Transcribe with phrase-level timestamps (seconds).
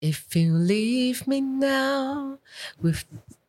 [0.00, 2.38] If you leave me now
[2.80, 3.02] with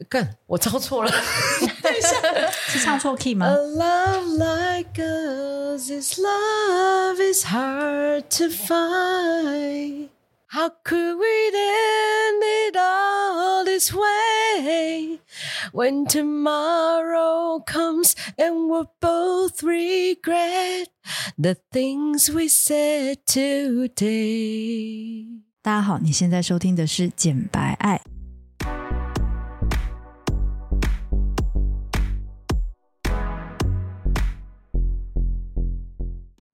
[0.10, 3.46] 干，我唱错了，等一下，是唱错 key 吗？
[3.46, 10.10] A love like us, this love is hard to find.
[10.48, 15.20] How could we end it all this way?
[15.72, 20.90] When tomorrow comes and we'll both regret
[21.38, 25.28] the things we said today.
[25.70, 27.96] 大家好，你现在收听的是《简白爱》。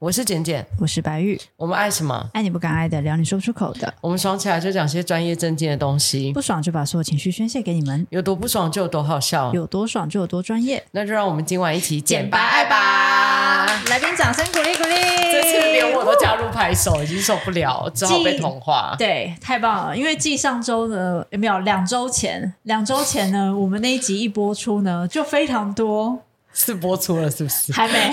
[0.05, 1.35] 我是简简，我是白玉。
[1.57, 2.29] 我们爱什么？
[2.31, 3.91] 爱你不敢爱的，聊你说不出口的。
[4.01, 8.05] 我们爽起来就讲些专业正经的东西，不爽就把所有情绪宣泄给你们。
[8.11, 10.85] 有多不爽就有多好笑，有多爽就有多专业。
[10.91, 13.65] 那就让我们今晚一起简白爱吧！
[13.89, 14.95] 来宾掌声鼓励鼓励。
[15.31, 18.95] 这次连我都加入拍手，已经受不了，只好被同化。
[18.99, 19.97] 对，太棒了！
[19.97, 22.53] 因为继上周呢，有没有两周前？
[22.61, 26.19] 两周前呢，我们那一集一播出呢，就非常多。
[26.57, 27.73] 是播出了是不是？
[27.73, 28.09] 还没，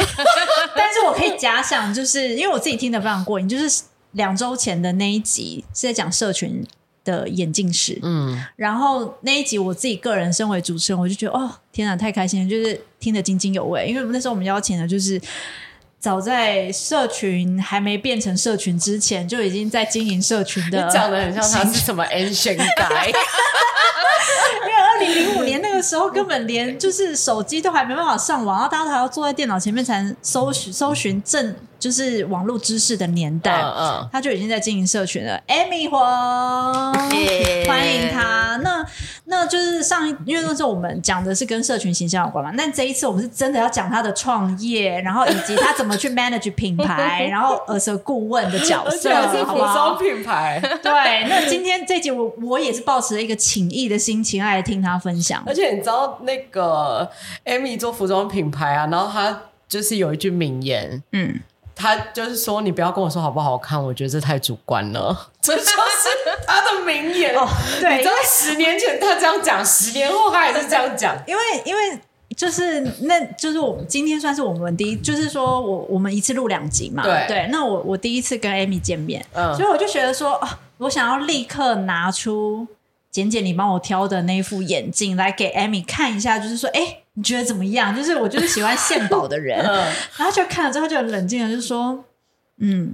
[0.76, 6.66] 但是我可以假想，就是因为我自己听得非常过瘾，就是两周前的那一集是在讲社群
[7.04, 15.20] 的眼镜史，嗯，然后那一集我自己个人身为主持人，我就觉得哦，天哪，太开心了，就是听得津津有味，因为那时候我们邀请的就是
[15.98, 23.12] 早在社群还没变成社群之前就已经在经营社群的， 讲的很像他是什么 ancient guy。
[25.02, 35.40] 零零五年那个时候，根本连就是手机都还没办法上网，然后大家都还要坐在电脑前面才能搜寻搜寻正就是网络知识的年代，嗯嗯，他就已经在经营社群了。
[35.48, 36.94] Amy 黄
[37.66, 38.56] 欢迎他。
[38.62, 38.84] 那
[39.32, 50.60] 那就是上一，因为那时候我们讲的是跟社群形象有关嘛，那这一次我们是真的要讲他的创业，然后以及他怎么去 manage 品牌， 然后而是顾问的角色，而且是服装品牌。
[50.82, 55.42] 对，那今天这集我我也是抱持了一个情谊的心情来听他分享。
[55.46, 57.10] 而且你知道那个
[57.46, 61.40] Amy 做服装品牌啊，然后他就是有一句名言，嗯。
[61.74, 65.16] 他就是说，你不要跟我说好不好看，我觉得这太主观了。
[65.40, 65.70] 这就是
[66.46, 67.34] 他的名言。
[67.34, 67.48] 哦，
[67.80, 71.16] 对，你知道十年前他这样讲，十年后他也是这样讲。
[71.26, 71.98] 因为，因为
[72.36, 77.02] 就是那，就是我们今天算是我们第一，就是说我我们一次录两集嘛。
[77.02, 77.48] 对对。
[77.50, 80.48] 那我我第一次跟 Amy 见面，嗯，所以我就觉得说，哦，
[80.78, 82.66] 我想要立刻拿出
[83.10, 86.98] 简简你帮我挑的那副眼镜来给 Amy 看一下，就是说，哎。
[87.14, 87.94] 你觉得怎么样？
[87.94, 89.84] 就是我就是喜欢献宝的人， 嗯、
[90.16, 92.02] 然后就看了之后就很冷静的，就是说，
[92.58, 92.90] 嗯，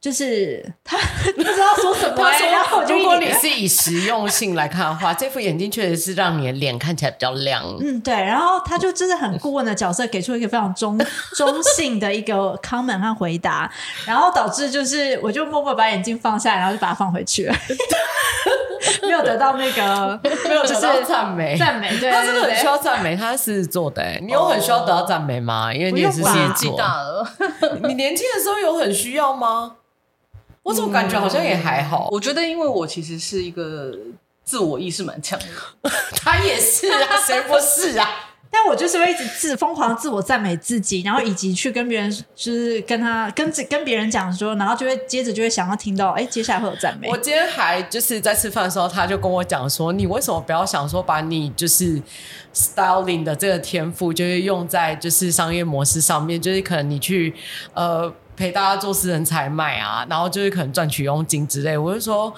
[0.00, 0.96] 就是他
[1.34, 2.14] 不知道说什么。
[2.16, 7.64] 他说，然后我就如果你是以实用性来看的话，这副眼镜确实是让你的脸看起来比较亮。
[7.80, 8.14] 嗯，对。
[8.14, 10.96] 然后他就真的很顾问的角色，给出一个非常中
[11.36, 13.70] 中性的一个 comment 和回答，
[14.06, 17.54] 然后导致就是我就默默把眼镜放下来，然后就把它放回去了。
[19.02, 21.88] 没有得到那个，没有得到赞美，赞美。
[21.98, 24.02] 对，他真的很需要赞美，他是做的。
[24.22, 25.74] 你有很需要得到赞美吗？
[25.74, 27.26] 因为你也是年纪大了。
[27.82, 29.76] 你年轻的时候有很需要吗？
[30.68, 32.08] 我怎么感觉好像也还好。
[32.10, 33.92] 我觉得，因为我其实是一个
[34.44, 35.90] 自我意识蛮强的，
[36.22, 38.06] 他也是啊，谁不是啊？
[38.50, 47.08] 但我就是会一直自疯狂自我赞美自己，然后以及去跟别人，就是跟他跟跟别人讲说，然后就会接着就会想要听到，哎，接下来会有赞美。
[47.10, 52.00] 我今天还就是在吃饭的时候，他就跟我讲说，你为什么不要想说把你就是
[52.54, 57.34] styling 的这个天赋，就是用在就是商业模式上面，就是可能你去
[57.74, 58.12] 呃。
[58.38, 61.76] 陪大家做私人采买啊，然后就是可能赚取佣金之类。
[61.76, 62.32] 我就说，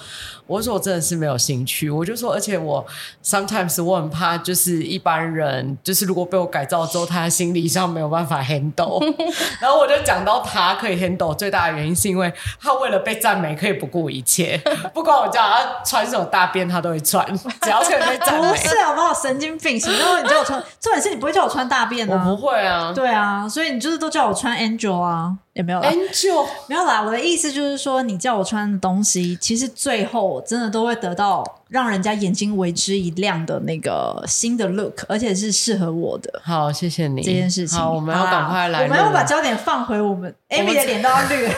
[0.50, 1.88] 我就说我真的是没有兴趣。
[1.88, 2.84] 我就说，而且我
[3.24, 9.00] sometimes 我很怕，就是一般人，就是如果被我改造之后，他心理上没有办法 handle。
[9.62, 14.60] 然后我就讲到他可以 handle 最大的原因，是因为他为了被赞美，可以不顾一切，
[14.92, 17.24] 不管我叫他穿什么大便，他都会穿，
[17.62, 18.50] 只要可以被赞美。
[18.50, 19.14] 不是好不好？
[19.14, 19.78] 神经病！
[19.78, 20.60] 什么时候你叫我穿？
[20.80, 22.24] 重点是你不会叫我穿大便啊？
[22.26, 22.92] 我不会啊。
[22.92, 25.36] 对啊，所以你就是都叫我穿 Angel 啊。
[25.52, 27.02] 也没有啦，Angel 没有啦。
[27.02, 36.40] 我的意思就是说，你叫我穿的东西，其实最后真的都会得到让人家眼睛为之一亮的那个新的 look，而且是适合我的。
[36.42, 37.78] 好，谢谢你这件事情。
[37.78, 38.82] 好，我们要赶快来。
[38.82, 41.52] 我们要把焦点放回我们 Amy 的脸都要绿了，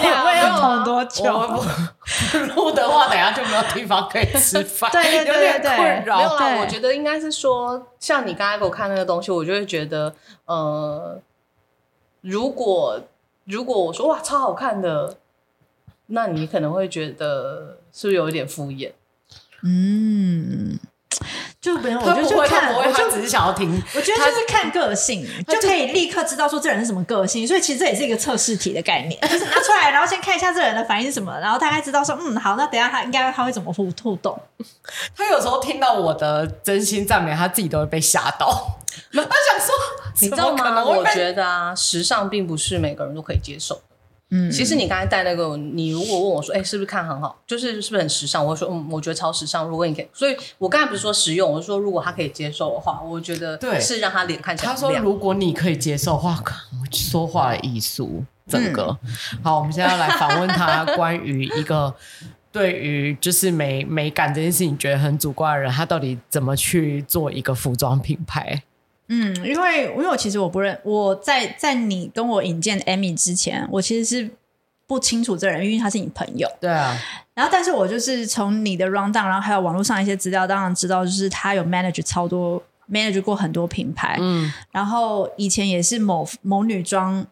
[0.00, 1.24] 两位要等多久？
[2.54, 6.16] 录的话，等下就没有地方可以吃饭，对对对对，有点困扰。
[6.18, 10.14] 没有啦，我觉得应该是说，像你刚才给我看那个东西，我就会觉得，
[10.46, 11.20] 呃，
[12.20, 13.00] 如果。
[13.50, 15.16] 如果我说哇超好看的，
[16.08, 18.92] 那你可能会觉得是不是有一点敷衍？
[19.62, 20.78] 嗯，
[21.60, 23.70] 就没有，我觉得就看，我就只是想要听。
[23.94, 27.46] 我觉得就是看个性，就可以立刻知道说这人是什么个性。
[27.46, 34.40] 所以其实这也是一个测试题的概念，就是拿出来，然后先看一下这人的反应是什么，然后大概知道说，嗯，好，那等下他应该他会怎么互互动。
[35.16, 38.78] 他有时候听到我的真心赞美，他自己都会被吓到。
[39.12, 39.74] 他想说，
[40.20, 40.84] 你知道吗？
[40.84, 43.80] 我觉得啊，时尚并不是每个人都可以接受。
[44.30, 48.44] 嗯，其实你刚才带那个，你如果问我说，哎、欸，是不是看很好，就是是不是很时尚？
[48.44, 49.66] 我会说，嗯，我觉得超时尚。
[49.66, 54.72] 如果你可以，所以我刚才不是说实用，我是说如果他可以接受的话，我觉得对，是让他脸看起来。
[54.72, 56.38] 他说，如果你可以接受的话，
[56.72, 59.58] 我说话的艺术，整个、嗯、好。
[59.60, 61.94] 我们现在要来访问他，关于一个
[62.52, 68.62] 对于就是美美感这件事情觉得很主观的人，他到底怎么去做一个服装品牌？
[69.08, 74.30] 嗯，因为因为我其实我不认我在在你跟我引荐 Amy 之前，我其实是
[74.86, 76.48] 不清楚这人，因为他是你朋友。
[76.60, 76.96] 对啊。
[77.34, 84.16] 然后，但是我就是从你的 rundown，然后还有网络上一些资料，当然知道就是他有 manage 超多 manage 过很多品牌。
[84.20, 84.52] 嗯。
[84.70, 87.26] 然后以前也是某某女装。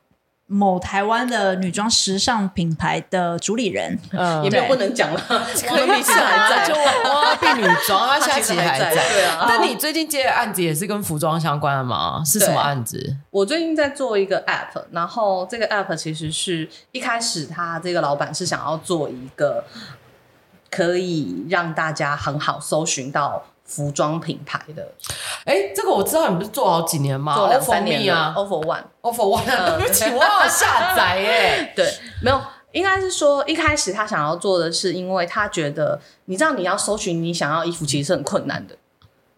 [0.49, 9.45] 某台湾的女装时尚品牌的主理人，嗯，也没有不能讲了，可以讲啊，就哇，变女装啊，现在还在， 对啊。
[9.49, 12.23] 但你最近接的案子也是跟服装相关的吗？
[12.25, 13.17] 是什么案子？
[13.31, 19.65] 我最近在做一个 app，然后这个 app 其实是一开始他这个老板是想要做一个
[20.71, 23.43] 可以让大家很好搜寻到。
[23.67, 24.87] 服装品牌的，
[25.45, 27.35] 哎，这个我知道，你不是做好几年吗？
[27.35, 29.45] 做两三年啊，All for One，Over One，
[29.79, 31.73] 对不起，我好下载耶。
[31.77, 31.93] 对，
[32.23, 32.41] 没有，
[32.73, 38.77] 应该是说一开始他想要做的是，因为他觉得，你知道你要搜寻你想要衣服，其实是很困难的。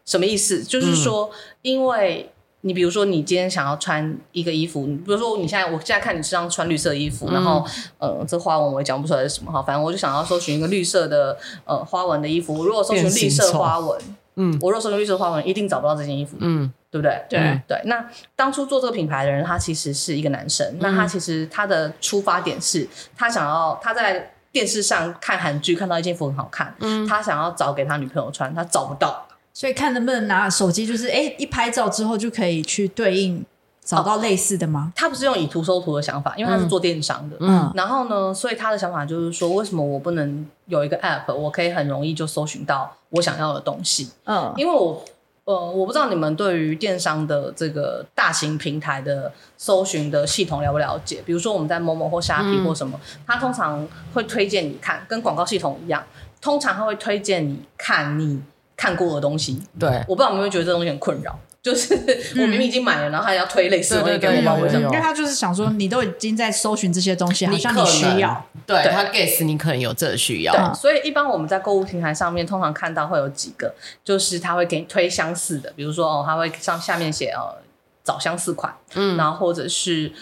[0.05, 0.63] 什么意思？
[0.63, 1.31] 就是说，
[1.63, 2.33] 因为。
[2.63, 7.65] 你比如说，你今天想要穿一个衣服，你比如说，你现在我现在看你身上穿绿色衣服，嗯、然后
[7.99, 12.53] 呃，这花纹我也讲不出来是什么哈，反正我就想要搜寻一个绿色的呃花纹的衣服。
[12.59, 14.01] 我如果搜寻绿色花纹，
[14.35, 17.23] 嗯，我如果搜寻绿色花纹，一定找不到这件衣服，嗯，对不对？
[17.29, 17.81] 对、嗯、对。
[17.85, 29.28] 那当初做这个品牌的人，他其实是一个男生，嗯、那他其实他的出发点是他想要他在电视上看韩剧看到一件衣服很好看，嗯，他想要找给他女朋友穿，他找不到。
[29.59, 33.45] 所以看能不能拿手机，就是哎，一拍照之后就可以去对应
[33.83, 34.93] 找到类似的吗？
[34.93, 37.37] 哦，他不是用以图搜图的想法，因为他是做电商的。
[37.41, 44.09] 嗯，然后呢，所以他的想法就是说，为什么我不能有一个 app，我可以很容易就搜寻到我想要的东西？
[44.27, 45.03] 嗯，因为我
[45.43, 51.21] 呃，我不知道你们对于电商的这个大型平台的搜寻的系统了不了解？
[51.27, 53.85] 比如说我们在某某或虾皮或什么，他通常
[54.15, 56.05] 会推荐你看，跟广告系统一样，
[56.41, 58.41] 通常他会推荐你看你。
[58.79, 61.93] 看过的东西，对，我不知道你们会觉得这东西很困扰，就是
[62.37, 64.87] 我明明已经买了，然后他要推类似的东西给我，为什么？
[64.87, 77.59] 因为他就是想说，你都已经在搜寻这些东西，好像你需要，对他 guess 你可能有这个需要，对，所以一般我们在购物平台上面通常看到会有几个，就是他会给你推相似的，比如说哦，他会上下面写哦，
[78.05, 80.13] 找相似款，嗯，然后或者是。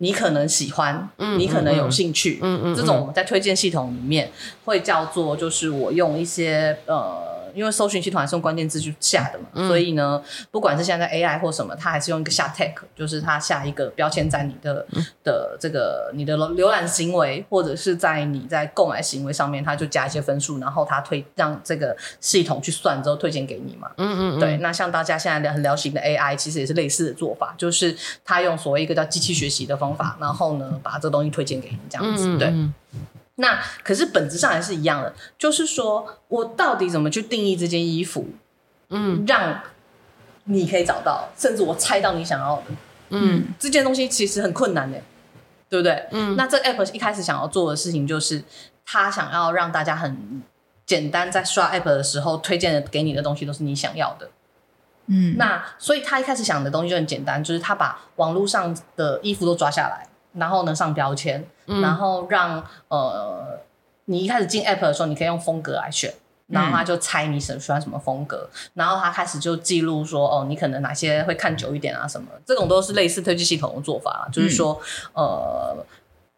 [0.00, 4.30] 你可能喜欢，嗯、你可能有兴趣，嗯嗯，这种我们在推荐系统里面
[4.64, 7.37] 会叫做，就是我用一些呃。
[7.58, 10.22] 因为搜寻系统还是用关键字去下的嘛，嗯、所以呢，
[10.52, 23.90] 不管是现在 AI 或什么，它还是用一个下 tag，就是它下一个标签在你的、嗯、的这个你的浏览行为，或者是在你在购买行为上面，它就加一些分数，然后它推让这个系统去算之后推荐给你嘛。
[23.96, 24.56] 嗯嗯，嗯对。
[24.58, 32.54] 那像大家现在很流行的 AI，其实也是类似的做法，就是它用所谓一个叫机器学习的方法，然后呢把这个东西推荐给你这样子，对。
[33.40, 38.26] 那可是本质上还是一样的，就是说我到底怎么去定义这件衣服，
[38.90, 39.60] 嗯，让
[40.44, 42.64] 你可以找到，甚至我猜到你想要的，
[43.10, 45.00] 嗯，这件东西其实很困难的，
[45.68, 46.08] 对不对？
[46.10, 48.42] 嗯，那这 app 一开始想要做的事情就是，
[48.84, 50.42] 他想要让大家很
[50.84, 54.30] 简单，在刷 app 的时候推荐的给你的东西都是你想要的，
[55.06, 60.08] 嗯，那所以他一开始想的东西就很简单，就是他把网络上的衣服都抓下来。
[60.38, 63.58] 然后呢，上标签，嗯、然后让呃，
[64.06, 66.12] 你一开始进 app 的时候，你可以用风格来选，
[66.46, 74.80] 然后他就猜你喜欢什么风格，嗯、然后他开始就记录说，哦，你可能哪些会看久一点啊，什么，这种都是类似推荐系统的做法，嗯、就是说，
[75.12, 75.76] 呃。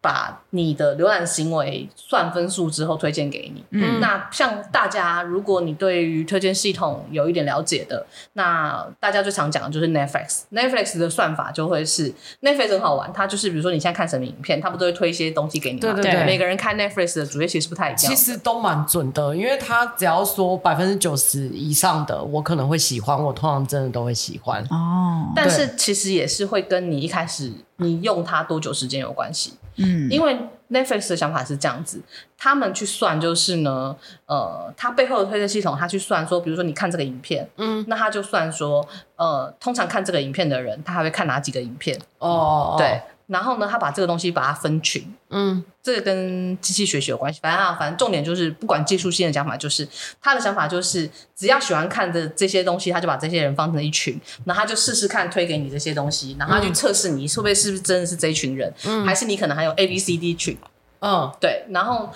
[0.01, 3.63] 把你的浏览行为算分数之后推荐给你。
[3.69, 8.03] 嗯，那像大家，如果你对于推荐系统有一点了解的，
[8.33, 10.41] 那大家最常讲的就是 Netflix。
[10.51, 15.93] Netflix 的算法就会是 Netflix 很好玩，它就是比如说你现在看什么影片，它不都会推一些东西给你吗？
[15.93, 16.25] 对对对。
[16.25, 24.63] 每个人看 Netflix 的主页其实不太一样，其实都蛮准的，因为它只要说百分之九十以上的，我可能会喜欢，我通常真的都会喜欢。
[24.71, 29.53] 哦，但是其实也是会跟你一开始你用它多久时间有关系。
[29.77, 30.37] 嗯，因为
[30.69, 32.01] Netflix 的想法是这样子，
[32.37, 41.97] 他们去算就是呢，呃，他背后的推荐系统，他去算说，比如说你看这个影片，嗯，那他就算说，呃，通常看这个影片的人，他还会看哪几个影片？
[42.19, 43.01] 哦，对。
[43.27, 47.39] 然后呢，他把这个东西把它分群，嗯，这个跟机器学习有关系。
[47.41, 49.87] 反正啊，反正重点就是，不管技术性的讲法，就是
[50.21, 60.57] 他的想法就是，只要喜欢看的这些东西，他就把这些人放成一群，然后他就试试看推给你这些东西，然后他去测试你会不会是不是真的是这一群人，嗯，还是你可能还有 A B C D 群，
[60.99, 61.65] 嗯，对。
[61.69, 62.09] 然后，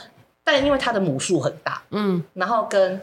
[0.44, 3.02] 但因为它的母数很大，嗯，然后跟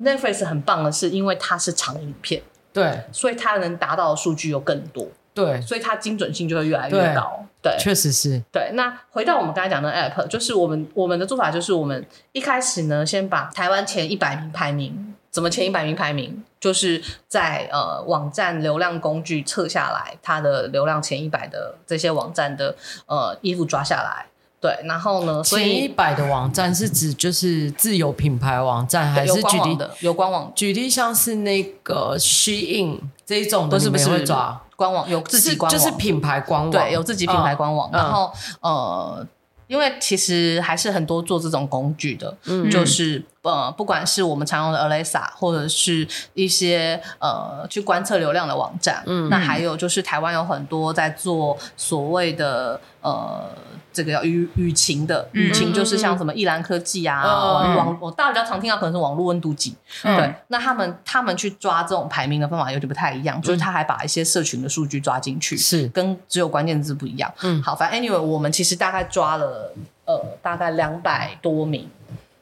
[0.00, 5.08] Netflix 很棒的是，因为它是长影片，对，所以它能达到的数据又更多。
[5.36, 7.44] 对，所以它精准性就会越来越高。
[7.60, 8.40] 对，确实是。
[8.50, 22.74] 对，那回到我们刚才讲的 App，就是我们我们的做法就是，我们一开始呢，先把台湾前一百名排名，怎么前一百名排名，就是在呃网站流量工具测下来，它的流量前一百的这些网站的
[23.06, 24.26] 呃衣服抓下来。
[24.66, 25.42] 对，然后呢？
[25.44, 30.50] 前一百的网站是指就是自有品牌网站，还是举例的有官网？
[30.54, 37.88] 举例像是那个 Shein 这一种的，不是不是抓官网有自己官网，就是品牌官网，对，有自己品牌官网。
[37.92, 39.26] 嗯、然后呃，
[39.68, 43.24] 因为其实还是很多做这种工具的，嗯、就是。
[43.46, 46.04] 呃，不管是我们常用的 Alexa，或者是
[46.34, 53.48] 一些呃去观测流量的网站，嗯，那还有就是台湾有很多在做所谓的呃
[53.96, 67.32] 这个叫雨雨晴的雨晴，就是像什么易兰科技啊，嗯、网我大家常听到可能是网络温度计，嗯、对，那他们他们去抓这种排名的方法有点不太一样，嗯、就是他还把一些社群的数据抓进去，是跟只有关键字不一样。
[67.40, 69.72] 嗯，好，反正 anyway，我们其实大概抓了
[70.04, 71.88] 呃大概两百多名。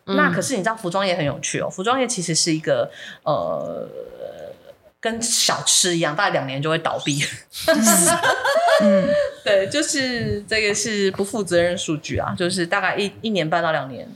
[0.07, 2.91] 那可是你知道服装业很有趣哦，服装业其实是一个
[3.23, 3.89] 呃，
[5.01, 7.25] 跟小吃一样，大概两年就会倒闭。
[8.83, 9.09] 嗯，
[9.45, 14.09] 对，就是这个是不负责任数据啊，就是大概一一年半到两年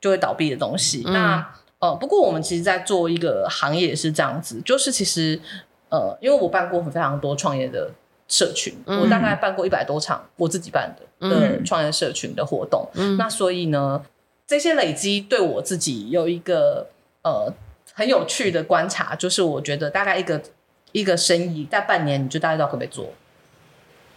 [0.00, 1.02] 就会倒闭的东西。
[1.06, 5.40] 嗯、那呃，不过我们其实，在做一个行业也是这样子，就是其实
[5.88, 7.90] 呃，因为我办过非常多创业的
[8.28, 14.02] 社群，嗯、我大概办过一百多场我自己办的的创业社群的活动，嗯、那所以呢。
[14.46, 16.88] 这些累积对我自己有一个
[17.22, 17.54] 呃
[17.94, 20.42] 很有趣的观察，就是我觉得大概一个
[20.90, 23.12] 一个生意在半年你就大概知道可不可以做，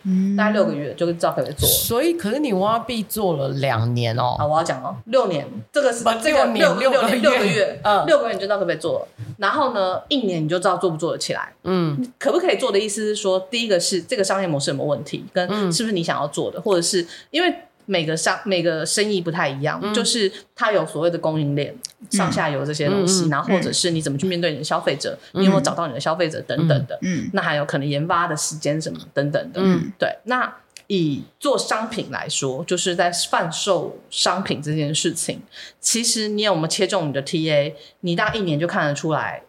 [0.03, 1.67] 嗯，大概六个月就知道可不可以做。
[1.67, 9.07] 所以，可是你挖币做了两年哦，啊，我要讲哦，六年，这个是这个六六年六个月，嗯，六个月你就知道可不可以做了。
[9.37, 17.53] 然后呢，一年你就知道做不做得起来，嗯，可不可以做的意思是说，第一个是这个商业模式有没有问题，跟是不是你想要做的，或者是因为。
[17.85, 30.09] 每个商每个生意不太一样，嗯、就是它有所谓的供应链、嗯、上下游这些东西，嗯、然后或者是你怎么去面对你的消费者，嗯、你有没有找到你的消费者等等的，嗯，那还有可能研发的时间什么等等的，嗯，对。
[30.25, 30.55] 那
[30.87, 35.41] 以做商品来说，就是在贩售商品这件事情，
[35.79, 39.43] 其实你有没有切中你的 TA，你大概一年就看得出来。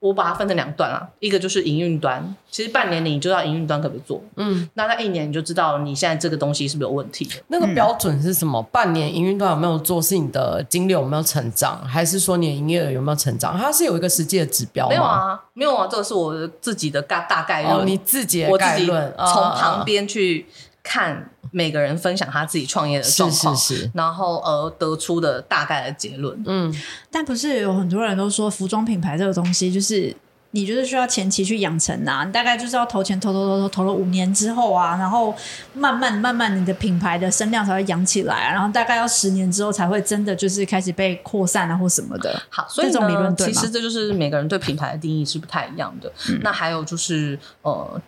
[0.00, 7.30] 我把它分成两段啊，一个就是营运端，其实半年你就知道营运端可不可以做，嗯，那在一年你就知道你现在这个东西是不是有问题。
[7.48, 8.62] 那个标准是什么？
[8.72, 13.56] 半年营运端有没有做，是你的金流有没有成长，还是说你的营业额有没有成长？
[13.56, 14.90] 它是有一个实际的指标吗？
[14.90, 20.46] 没有啊，没有啊，这个是我自己的大大概论，哦，你自己的概论，从旁边去。
[20.82, 26.40] 看每个人分享他自己创业的状况，是是是，然后而得出的大概的结论。
[26.46, 26.72] 嗯，
[27.10, 30.14] 但不是有很多人都说服装品牌这个东西，就是
[30.52, 35.34] 你就是需要前期去养成啊，你大概就是要投钱投投投投投了五年之后啊，然后
[35.74, 42.40] 慢慢慢慢你的品牌的声量才会养起来啊，然后大概要十年之后才会真的就是开始被扩散啊或什么的。
[42.48, 43.52] 好，所以这种理论对吗？
[43.52, 46.12] 其实这就是每个人对品牌的定义是不太一样的。
[46.28, 48.00] 嗯，那还有就是呃，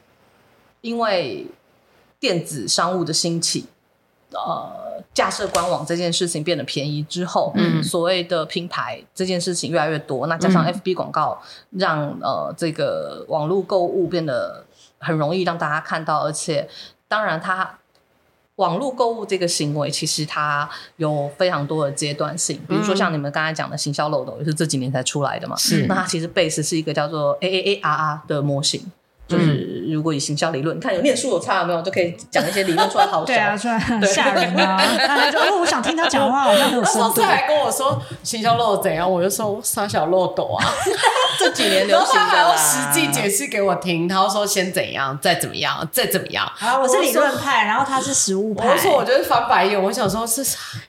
[0.80, 1.44] 因为。
[2.22, 3.66] 电子商务的兴起，
[4.30, 14.64] 呃，架设官网这件事情变得便宜之后，嗯，所谓的品牌这件事情越来越多，那加上 FB 广告让，让呃这个网络购物变得
[14.98, 16.68] 很容易让大家看到，而且
[17.08, 17.76] 当然它
[18.54, 28.80] 网络购物这个行为其实它有非常多的阶段性，比如说像你们刚才讲的行销漏斗也是这几年才出来的嘛，是，那它其实 base 是一个叫做 AAARR 的模型。
[29.32, 33.26] 就是如果以行销理论，你看有念书有差有没有，就可以讲一些理论出来好笑。
[33.32, 34.78] 对啊，出来很吓人啊！
[35.06, 37.20] 他就哦，我想听他讲话， 好像很有深度。
[37.22, 40.64] 他还跟我说行销漏斗怎样，我就说傻小漏斗啊。
[41.38, 44.06] 这几年流行的，他还要实际解释给我听。
[44.06, 46.46] 他说先怎样，再怎么样，再怎么样。
[46.54, 48.68] 好，我是理论派，然后他是实物派。
[48.68, 50.44] 我说我觉得翻白眼，我想说是？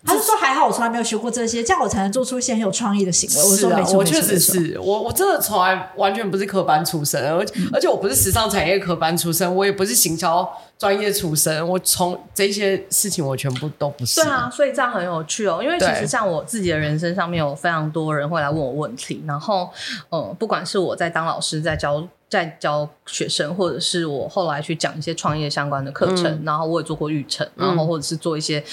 [0.06, 3.50] 他是说还好，我从来没有学过这些，这样我才能做出一些很有创意的行为。
[3.50, 8.33] 我说没错，我确实是我，我真的从来完全不是科班出身，而而且我不是实。
[8.34, 14.24] 尚产业科班出身，我也不是行销专业出身，我从这些事情我全部都不是。
[14.24, 15.60] 对啊，所以这样很有趣哦。
[15.62, 19.70] 因为其实像我自己的人生上面有非常多人会来问我问题，然后
[20.10, 28.63] 呃，不管是我在当老师在教在教学生，或者是我后来去讲一些创业相关的课程，嗯、然后我也做过育成，然后或者是做一些。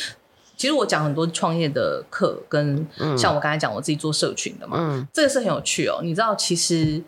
[0.57, 2.87] 其实我讲很多创业的课，跟
[3.19, 6.01] 像我刚才讲我自己做社群的嘛，嗯、这个是很有趣哦。
[6.03, 7.03] 你知道，其实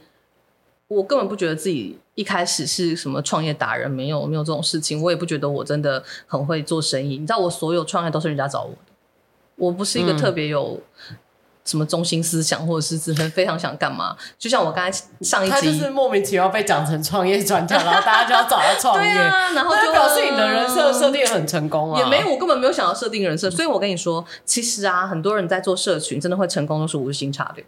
[0.97, 5.03] 我根本不觉得自己一开始是什么创业达人，没有没有这种事情。
[5.03, 7.19] 我也不觉得我真的很会做生意。
[7.19, 8.93] 你知道，我所有创业都是人家找我的，
[9.57, 10.81] 我不是一个特别有。
[11.11, 11.17] 嗯
[11.65, 14.17] 什么中心思想，或者是是很非常想干嘛？
[14.37, 22.01] 就像我刚才上一集，他就是莫名其妙被讲成创业专家，然后大家就要找他创业， 对啊，然后就表示你的人设设定很成功啊。
[22.01, 27.65] 也没有，我根本没有想要设定人设，所以我跟你说，其实啊，很多人在做社群，真的会成功，都是无心插柳。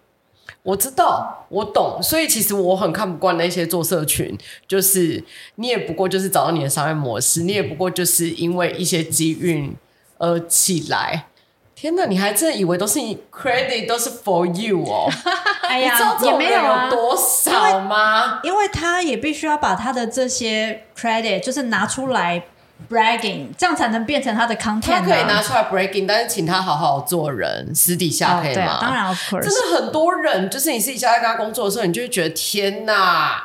[0.65, 5.23] 我知道，我懂，所以其实我很看不惯那些做社群，就是
[5.57, 9.77] 你也不过就是找到你的商业模式，你也不过就是因为一些机运
[10.17, 11.27] 而起来。
[11.75, 15.07] 天哪，你还真的以为都是你 credit 都是 for you 哦？
[15.69, 18.41] 哎呀，你知道这种人有多少吗？
[18.43, 22.43] 因为他也必须要把他的这些 credit 就是拿出来
[22.91, 24.83] bragging，这样才能变成他的 content。
[24.83, 28.79] 他可以拿出来 bragging，但是请他好好做人，私底下可以吗？
[28.81, 29.43] 当然，of course。
[29.43, 33.43] 真的很多人，就是你私底下在跟他工作的时候，你就会觉得天哪，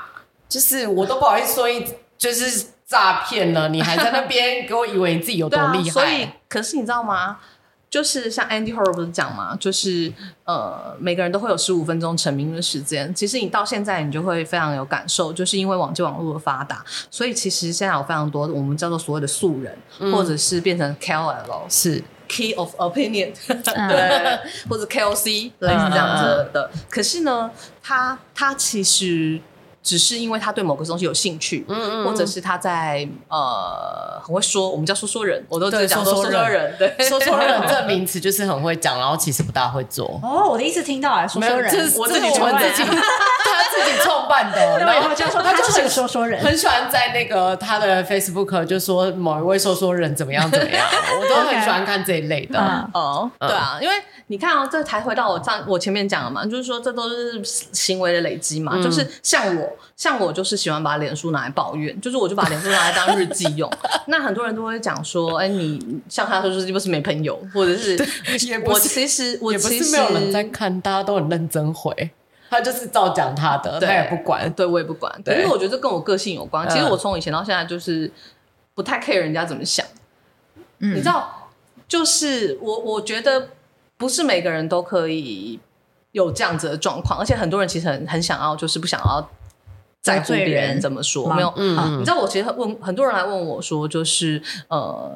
[0.47, 1.85] 就是我都不好意思说一，
[2.17, 5.89] 就是诈骗了，你还在那边 给我以为你自己有多厉害。
[5.91, 7.37] 所以，可是你知道吗？
[7.89, 13.13] 就是像 Andy Horowitz 讲嘛，就是呃，每个人都会有十五分钟成名的时间。
[13.15, 26.69] 其实你到现在，你就会非常有感受，就是因为网际网络的发达，所以其实现在有非常多我们叫做所谓的素人，嗯、或者是变成 KOL，是 Key of Opinion， 对，或者 KOC 类似这样子的。
[26.73, 27.49] 嗯、可是呢，
[27.81, 29.41] 他他其实。
[29.89, 40.19] 只是因为他对某个东西有兴趣，嗯嗯，或者是他在呃很会说，我们叫说说人，我都在讲说说人，对， 说说人 这个名词就是很会讲，然后其实不大会做。
[40.21, 50.85] 哦，我第一次听到啊，说说人，这是我自己创自己，他自己创办的， 然后就说他就是个说说人，很喜欢在那个他的 Facebook 就说某一位说说人怎么样怎么样，
[51.19, 52.59] 我都很喜欢看这一类的。
[52.93, 53.95] 哦，对啊，因为。
[54.31, 58.73] 你看哦，这才回到我上我前面讲了嘛，就是说这都是行为的累积嘛。
[58.75, 63.67] 嗯、就是像我，像我就是喜欢把脸书拿来抱怨，就是我就把脸书拿来当日记用。
[64.05, 67.97] 那很多人都会讲说，哎，你像他说是不是没朋友，或者是，
[68.47, 72.11] 也我其实我其实没有人在看，大家都很认真回，
[72.51, 76.69] 他就是照讲他的，对他也不管，对我也不管，对，因为我觉得这跟我个性有关。
[76.69, 78.11] 其实我从以前到现在就是
[78.75, 79.83] 不太 care 人家怎么想，
[80.77, 81.49] 嗯、你知道，
[81.87, 83.47] 就是我我觉得。
[83.99, 85.59] 不是每个人都可以
[86.13, 89.29] 有这样子的状况，而且很多人其实很很想要，就是不想要
[90.01, 91.31] 在乎别人怎么说。
[91.35, 95.11] 没有，嗯，你知道我其实问很多人来问我说，就是呃。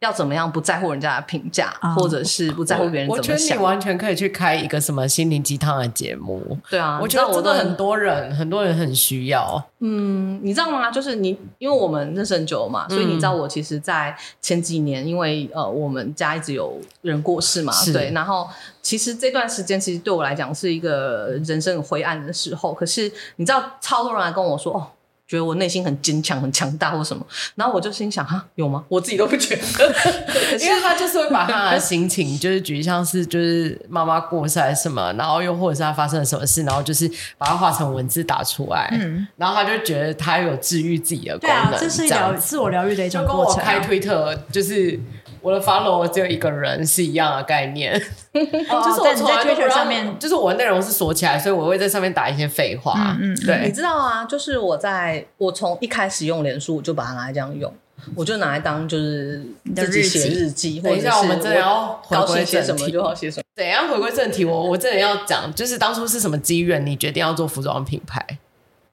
[0.00, 3.34] 要怎么样不在乎人家的评价，哦、或者是不在乎别人怎么想？
[3.34, 6.56] 我觉得你完全可以去开一个什么心灵鸡汤的节目。
[6.70, 9.62] 对啊，我觉得真的很多人，很多人很需要。
[9.80, 10.90] 嗯，你知道吗？
[10.90, 18.48] 就是你，因为我们认识很久嘛，所以你知道我其实，在前几年，因为呃，我们家一直有人过世嘛，对，然后
[18.80, 22.72] 其实这段时间其实对我来讲是一个人生很灰暗的时候。
[22.72, 24.86] 可是你知道，超多人来跟我说哦。
[25.30, 28.84] 觉得我内心很坚强、很强大，或什么，然后我就心想哈，有吗？
[28.88, 29.94] 我自己都不觉得，
[30.58, 43.62] 因为他就是会把他的心情，就是举像是就是妈妈过世还是什么，然后又或者是他发生了什么事，然后就是把它画成文字打出来，嗯，然后他就觉得他有治愈自己的功能，这是疗自我疗愈的一种过程。
[43.62, 44.98] 开推特就是。
[45.40, 47.92] 我的 follow 只有一个人是一样的概念，
[48.32, 53.16] 就是我从来都不让，就是我的内容是锁起来，所以我会在上面打一些废话。
[53.20, 57.72] 嗯，对，你知道啊，就是我在我从一开始用脸书，我就把它拿来这样用，
[58.14, 59.42] 我就拿来当就是
[59.74, 60.80] 自己写日记。
[60.80, 63.42] 等一下，我们真的要回归正题，什么就好写什么。
[63.54, 68.24] 等一下回归正题，我我真的要讲，就是当初是什么机缘，你决定要做服装品牌？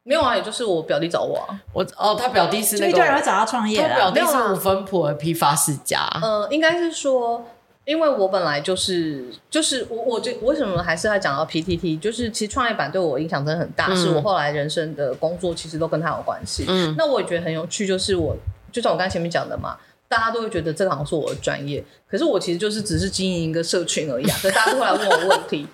[0.08, 1.60] 没有啊，也就是我表弟找我啊。
[1.74, 3.86] 我哦，他表弟是那个，一堆人会找他创业。
[3.86, 6.08] 他表弟是五分埔的批发世家。
[6.22, 7.46] 呃，应该是说，
[7.84, 12.00] 因为我本来就是就是我，我这为什么还是要讲到 PTT？
[12.00, 16.64] 就是其实创业板对我影响真的很大，嗯、是我后来人生的工作其实都跟他有关系。
[16.70, 18.34] 嗯，那我也觉得很有趣，就是我
[18.72, 19.76] 就像我刚才前面讲的嘛，
[20.08, 24.36] 大家都会觉得这个好像是我的专业，可是我其实就是只是经营一个社群而已啊。
[24.40, 25.68] 所以大家都会来问我问题，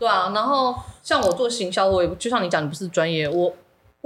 [0.00, 0.32] 对啊。
[0.34, 3.54] 然后像我做行销，我也就像你讲，你不是专业，我。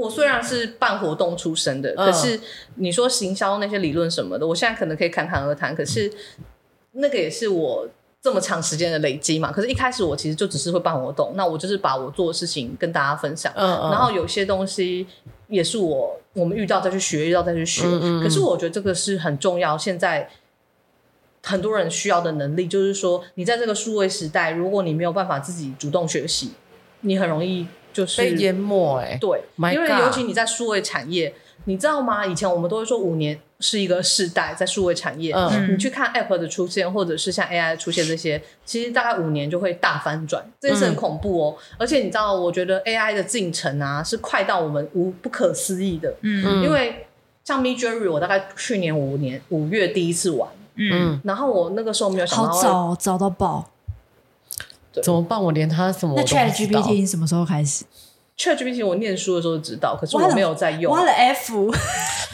[0.00, 2.40] 我虽然是办活动出身的，可是
[2.76, 5.76] 你说行销那些理论什么的，我现在可能可以侃侃而谈。
[5.76, 6.10] 可是
[6.92, 7.86] 那个也是我
[8.22, 9.52] 这么长时间的累积嘛。
[9.52, 13.52] 可是，一开始我其实就只是会办活动，那我就是把我做的事情跟大家分享。
[13.54, 13.90] 嗯嗯。
[13.90, 15.06] 然后有些东西
[15.48, 17.82] 也是我我们遇到再去学，遇到再去学。
[17.84, 20.30] 嗯，可是我觉得这个是很重要，现在
[21.42, 26.52] 很多人需要的能力，就是说你在这个数位时代，如果你没有办法自己主动学习，
[27.02, 28.98] 你很容易就是被淹没。
[29.00, 31.34] 哎，对，My 因为尤其你在数位产业。
[31.66, 32.24] 你知道吗？
[32.24, 41.56] 以前我们都会说五年是一个世代，在数位产业，嗯、你去看 App 的出现，或者是像 AI 的出现这些，其实大概五年就会大翻转，这件事很恐怖哦。
[41.58, 46.14] 嗯、而且你知道，我觉得 AI 的进程啊，是快到我们无不可思议的。
[46.22, 47.06] 嗯，因为
[47.44, 53.79] 像 Midjourney，我大概去年五年五月第一次玩，嗯，然后我那个时候没有想到，好早早到爆，对
[55.02, 55.42] 怎么办？
[55.42, 56.40] 我连他什么都不知道。
[56.42, 57.84] 那 ChatGPT 什么时候开始
[58.36, 60.92] ？ChatGPT 我念书的时候知道，可是我没有在用。
[60.92, 61.66] 挖了 F，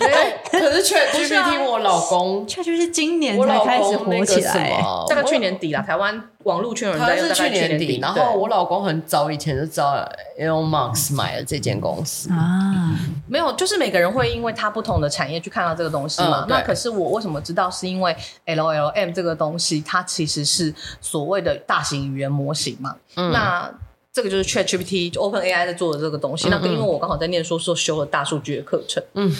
[0.00, 0.16] 没有。
[0.50, 5.82] 可是 ChatGPT 我老公，ChatGPT 今年才开始火起来，大概去年底啦。
[5.82, 7.98] 台湾网络圈有人在用，是去年底。
[8.00, 9.96] 然后我老公很早以前就知道
[10.38, 12.96] Elon Musk 买了这间公司啊。
[13.28, 16.46] 没有，就是每个人会因为他不同的产业去看到这个东西嘛。
[16.48, 17.70] 那可是我为什么知道？
[17.70, 22.94] 是因为 LLM 这个东西，它其实是所谓的大型语言模型嘛。
[23.14, 23.70] 那
[24.16, 26.48] 这个就是 ChatGPT 就 OpenAI 在做的这个东西。
[26.48, 29.02] 嗯嗯，那个因为我刚好在念书时候修了大数据的课程。
[29.12, 29.30] 嗯，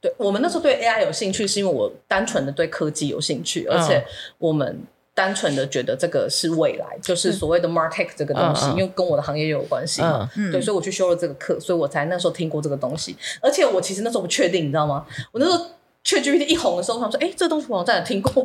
[0.00, 4.06] 对，我们那时候对 AI 有兴趣，是因为我单纯的对科技有兴趣，而且
[4.38, 4.80] 我们
[5.12, 10.30] 单纯的觉得这个是未来，就是所谓的 MarTech 这个东西，因为跟我的行业也有关系嘛。
[10.36, 13.16] 嗯，对，所以我去修了这个课，所以我才那时候听过这个东西。
[13.40, 15.04] 而且我其实那时候不确定，你知道吗？
[15.32, 15.66] 我那时候。
[16.16, 18.44] ChatGPT 一红的时候，他们说：“哎、欸，这个东西网站有听过。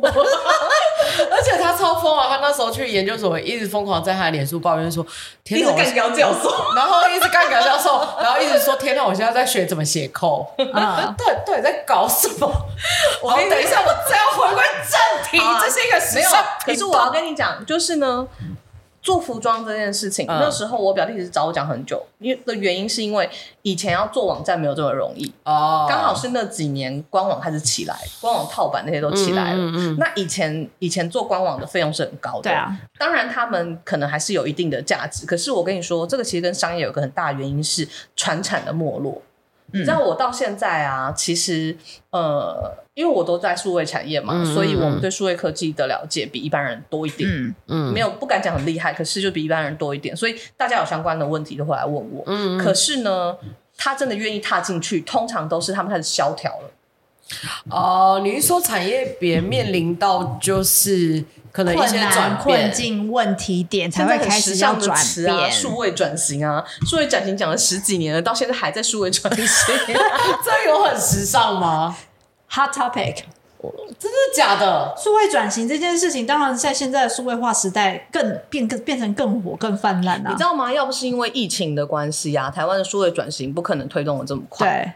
[1.30, 2.28] 而且他超疯啊！
[2.28, 5.04] 他那时候去研究所，一直疯狂在他的脸书抱怨说
[5.44, 10.46] ：“天哪，一直干掉教授， 然后一直干掉教授， 然后一直说：天哪，我现在在学怎么写 code。
[10.72, 12.50] 啊”对对，在搞什么？
[13.22, 16.44] 我等一下，我再要回归正题，啊、这是一个时尚。
[16.64, 18.26] 可是我要跟你讲，就是呢。
[19.08, 23.26] 做服装这件事情，嗯、那时候我表弟一直找我讲很久，因为的原因是因为
[23.62, 29.58] 以前要做网站没有这么容易哦，刚好是那几年官网开始起来，官网套版那些都起来了。
[29.58, 39.22] 嗯那以前以前做官网的费用是很高的，对啊，当然他们可能还是有一定的价值，可是我跟你说，这个其实跟商业有个很大的原因是传产的没落。
[39.70, 41.76] 你知道我到现在啊，其实
[42.10, 47.30] 呃，因为我都在数位产业嘛，嗯、所以我们对数位科技的了解比一般人多一点。
[47.30, 52.24] 嗯嗯，没有不敢讲很厉害，可是就比一般人多一点，所以大家有相关的问题都会来问我。
[52.26, 53.36] 嗯，可是呢，
[53.76, 56.70] 他真的愿意踏进去，通常都是他们开始萧条了。
[57.70, 61.24] 哦、呃，你是说产业别面临到就是？
[61.50, 69.74] 可能一些转困境问题点才会开始要转变，数位转型啊，数位转型讲了十几年了，到现在还在数位转型，
[70.44, 71.96] 这有很时尚吗
[72.50, 73.16] ？Hot topic，
[73.98, 74.94] 真的假的？
[74.96, 80.30] 数位转型这件事情，当然在现在的数位化时代更变更变成更火更泛滥啊！
[80.30, 80.72] 你知道吗？
[80.72, 84.66] 要不是因为疫情的关系啊，台湾的数位转型不可能推动的这么快。
[84.68, 84.92] 对。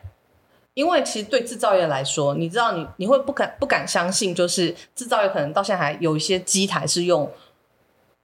[0.74, 7.30] 因为其实对制造业来说，你知道你，你你会不敢不敢相信，就是制造业可能到现在还有一些机台是用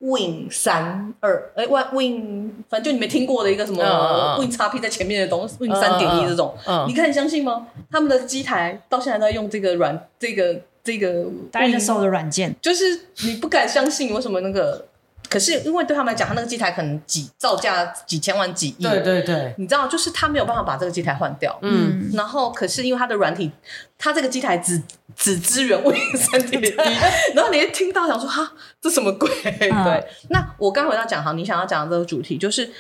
[0.01, 6.55] Win 三二，哎，Win，反正就你没听过的一个什么 Win XP 在前面的东西，Win 三点一这种，
[6.87, 7.67] 你看你相信吗？
[7.91, 14.88] 他们的机台到现在都在用这个软，这个这个 Dinosaur 的软件，就是你不敢相信为什么那个。
[15.29, 23.51] 可是因为对他们来讲，他那个机台可能几造价几千万几亿，对对对，你知道，就是他没有办法把这个机台换掉，嗯，然后可是因为他的软体，
[23.99, 24.83] 他这个机台只
[25.15, 26.75] 只支援 Win 三点一，
[27.35, 29.29] 然后你一听到想说哈，这什么鬼？
[29.43, 32.71] 对，那我刚回到讲哈，你想要讲的这个主题就是，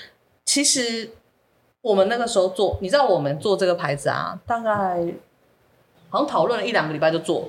[0.46, 1.10] 其实
[1.82, 5.04] 我们那个时候做，你知道我们做这个牌子啊，大概
[6.08, 7.40] 好像讨论了一两个礼拜就做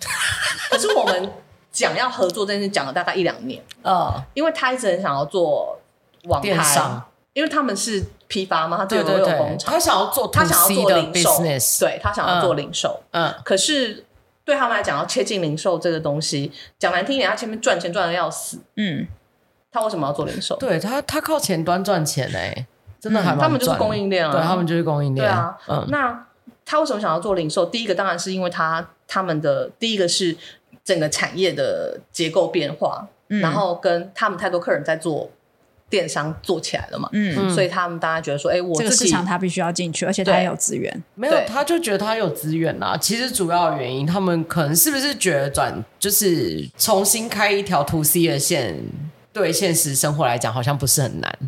[0.70, 1.32] 可是我们。
[1.74, 5.78] 讲要合作这件事讲了大概一两年，呃，因为他一直很想要做
[6.24, 7.04] 网拍，商。
[7.34, 11.38] 因为他们是批发嘛，他自己有工厂，他想要做他想要做零售，
[11.80, 13.34] 对，他想要做零售，嗯，嗯。
[13.44, 14.06] 可是
[14.44, 19.08] 对他们来讲要切进零售这个东西，讲难听一点，他前面赚钱赚的要死，嗯，
[19.72, 20.54] 他为什么要做零售？
[20.58, 22.66] 对他，他靠前端赚钱哎、欸，
[23.00, 26.24] 真的还他们就是供应链啊，对，他们就是供应链，对啊，嗯，那
[26.64, 27.66] 他为什么想要做零售？
[27.66, 30.36] 第一个当然是因为他他们的第一个是。
[30.84, 35.30] 整个产业的结构变化，嗯、然后跟他们太多客人在做
[35.88, 42.96] 电商做起来了嘛，嗯，所以他们大家觉得说，哎，我这个市场他必须要进去，而且他也有资源，没有他就觉得他有资源啦。
[43.00, 48.76] 其实主要的原因，他们可能是不是觉得转就是重新开一条 to C 的线，
[49.32, 51.38] 对现实生活来讲好像不是很难。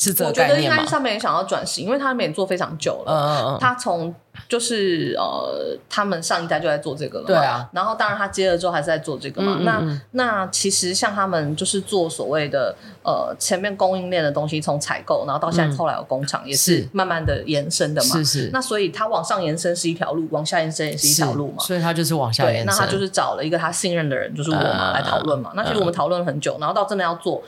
[0.00, 3.12] 是这个我觉得应该是是上面也想要转型，因为他们也做非常久了。
[3.12, 4.14] 嗯嗯嗯，他从
[4.48, 7.26] 就是呃，他们上一代就在做这个了嘛。
[7.26, 7.68] 对啊。
[7.72, 9.56] 然后当然他接了之后还是在做这个嘛。
[9.58, 18.08] 嗯嗯嗯那那其实像他们就是做所谓的呃前面供应链的东西，从采购然后到现在后来有工厂，也是慢慢的延伸的嘛。
[18.08, 18.50] 是是。
[18.54, 21.58] 那所以他往上延伸是一条路，往下延伸也是一条路嘛。
[21.58, 22.66] 所以他就是往下延伸。
[22.66, 25.52] 那他就是找了一个他信任的人，就是我嘛，来讨论嘛。
[25.54, 27.42] 那其实我们讨论了很久，然后到真的要做。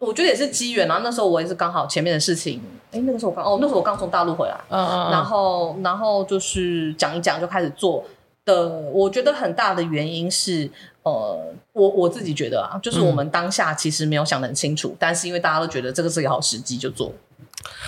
[0.00, 2.60] 我觉得也是机缘，啊那时候我也是刚好前面的事情，
[2.90, 8.02] 哎，那个时候我刚哦，那时候我刚从大陆回来，嗯嗯，然后然后就是讲一讲就开始做
[8.46, 10.70] 的，我觉得很大的原因是，
[11.02, 11.38] 呃，
[11.74, 17.12] 我我自己觉得啊，就是我们当下其实没有想得很清楚，嗯、但是因为大家都觉得这个是一个好时机，就做。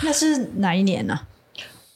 [0.03, 1.27] 那是哪一年呢、啊？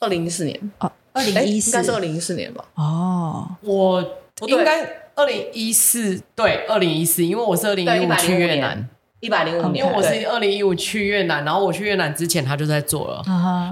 [0.00, 2.64] 二零一四年哦，二零一四应该是二零一四年吧？
[2.74, 4.02] 哦，我
[4.46, 8.88] 应该二零一四对，二零一四，因为我是二零一五去越南。
[9.20, 13.22] 一百零五年，因为我是二零一五去越南，然后我去越南之前他就在做了。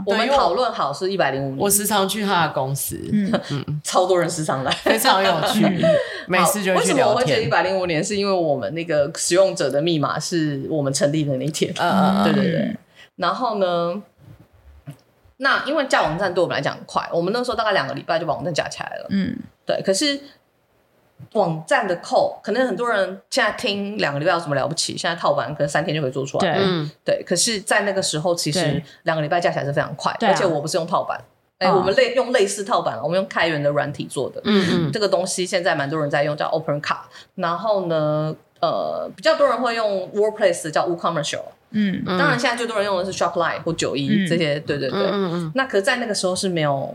[0.07, 1.59] 我们讨论好是一百零五年。
[1.59, 5.63] 我时常去他的公司，嗯嗯，超多人时常来，非常有趣。
[6.27, 6.77] 每次就去聊。
[6.79, 8.03] 为什么我会觉得一百零五年？
[8.03, 11.71] 是因为我们那个使用者的密码是我们成立的那天。
[11.79, 12.77] 嗯嗯，对对对。
[13.17, 14.03] 然后呢，
[15.37, 19.07] 那因为架网站对我们来讲很快，我们那时候大概两个礼拜就把网站架起来了。
[19.11, 19.83] 嗯，对。
[19.83, 20.19] 可是。
[21.33, 24.97] 网站的 code 可能很多人现在听两个礼拜有什么了不起？
[24.97, 26.55] 现在套版可能三天就可以做出来。
[26.55, 26.65] 对，
[27.05, 27.25] 对。
[27.25, 30.17] 可是，在那个时候，其实两个礼拜加起来是非常快。
[30.21, 31.21] 而且我不是用套版，
[31.59, 34.41] 哎，我们类用类似套版，我们用开源的软体做的。
[34.45, 34.93] 嗯嗯。
[34.93, 36.99] 这个东西现在蛮多人在用，叫 OpenCart。
[37.35, 41.43] 然后呢，呃，比较多人会用 WordPress 叫 WooCommercial。
[41.71, 42.05] 嗯。
[42.05, 44.61] 当然，现在最多人用的是 Shopline 或九一这些。
[44.61, 45.01] 对对对。
[45.01, 45.53] 嗯嗯。
[45.57, 46.95] 那可是，在那个时候是没有。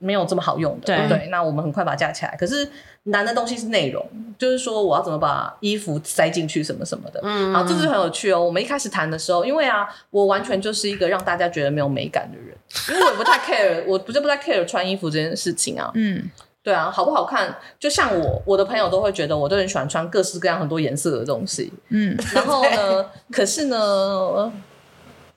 [0.00, 2.34] 没有这么好用的，对，对，那我们很快把它架起来。
[2.38, 2.68] 可是
[3.04, 4.04] 难的东西是内容，
[4.38, 7.20] 就是说我要怎么把衣服塞进去什么什么的。
[7.22, 8.42] 嗯，好，这个就很有趣哦。
[8.42, 12.56] 我们一开始谈的时候，因为啊，我完全就是一个让大家觉得没有美感的人，
[12.88, 15.90] 因为我不太 care， 我不就不太 care 穿衣服这件事情啊。
[15.94, 16.30] 嗯，
[16.62, 17.54] 对啊，好不好看？
[17.78, 21.70] 就像我，我的朋友都会觉得我都很喜欢穿各式各样很多颜色的东西。
[21.90, 24.50] 嗯，然后呢， 可是呢。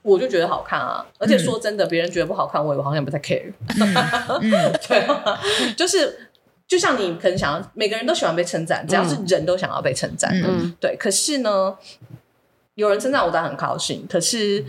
[0.03, 3.53] 我就觉得好看啊，而且说真的，别人觉得不好看，我也好像不太 care。
[4.85, 6.29] 对，就是
[6.67, 10.75] 就像你可能想要，每个人都喜欢被称赞，只要是人都想要被称赞嗯。
[10.77, 11.77] 对，可是呢，
[12.75, 14.65] 有人称赞我当然很高兴，可是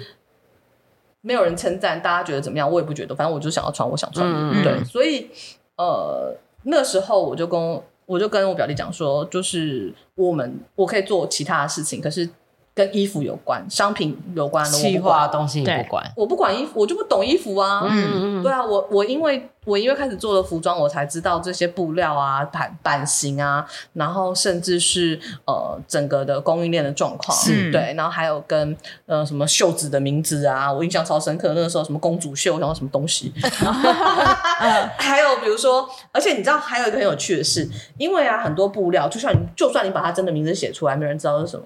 [1.20, 2.70] 没有人称赞，大家觉得怎么样？
[2.70, 4.62] 我也不觉得，反正我就想要穿我想穿的。
[4.62, 5.31] 对，所以
[5.77, 12.31] 呃，那时候我就跟我就跟我表弟讲说，就是我们我可以做其他的事情，可是。
[12.74, 17.87] 跟衣服有关、商品有关的，企划东西你不管，我不管衣服，我就不懂衣服啊。
[17.88, 31.54] 嗯嗯，对啊，我我因为我因为开始做了服装，我才知道这些布料啊、版版型啊，然后甚至是呃整个的供应链的状况，是对，然后还有跟呃什么袖子的名字啊，我印象超深刻。
[31.54, 33.32] 那个时候什么公主袖，然后什么东西
[34.98, 41.64] 还有比如说，而且你知道还有一个很有趣的事，因为啊很多布料，就算你就算你把它真的名字写出来，没人知道是什么。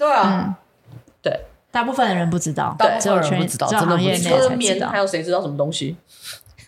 [0.00, 0.56] 对啊，
[1.20, 4.48] 对，大部分的人不知道，大部分人不知道，真的不知道。
[4.56, 5.94] 棉还有谁知道什么东西？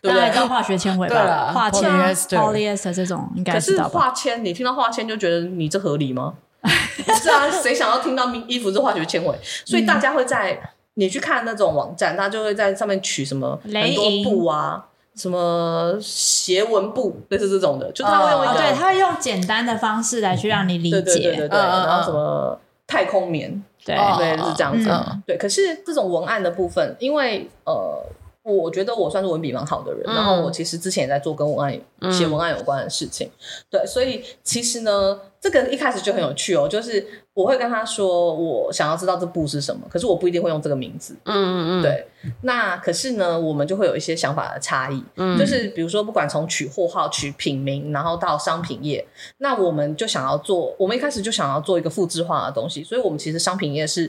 [0.03, 1.91] 大概都化学纤维吧，化纤、
[2.29, 3.85] polyester 这种应该知道。
[3.85, 6.35] 可是化纤，你听到化纤就觉得你这合理吗？
[6.63, 9.35] 是啊，谁想要听到衣服是化学纤维？
[9.65, 10.61] 所以大家会在
[10.95, 14.85] 你去看那种网站，他就会在上面取什么很多布啊，
[15.17, 22.61] 什么斜纹布，类似这种的，就他会用一个，对，他会用简单的方式来去让你理解，对对对，然后什么。
[22.93, 23.51] 太空棉，
[23.87, 25.39] 对对是这样子，嗯、对。
[25.39, 28.05] 可是这种文案的部分，因为呃，
[28.43, 33.33] 我觉得我算是文笔蛮好的人，嗯、然后我其实之前也在做跟文案写文案有关的事情，嗯、
[33.71, 42.07] 对，所以其实呢，这个一开始就很有趣哦，就是我会跟他说，我想要知道这布是什么，可是我不一定会用这个名字，嗯嗯嗯，对。
[42.43, 49.05] 那可是呢，我们就会有一些想法的差异，嗯，就是比如说，不管从取货号、取品名，然后到商品页，
[49.39, 54.09] 那我们就想要做，我们一开始就想要做一个复制化的东西，所以我们其实商品页是，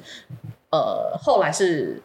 [0.70, 2.00] 呃，后来是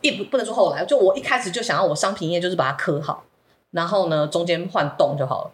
[0.00, 3.24] 一不不能说后来，就我一开始就想要我商品页就是把它刻好，
[3.72, 5.50] 然后呢中间换洞就好了。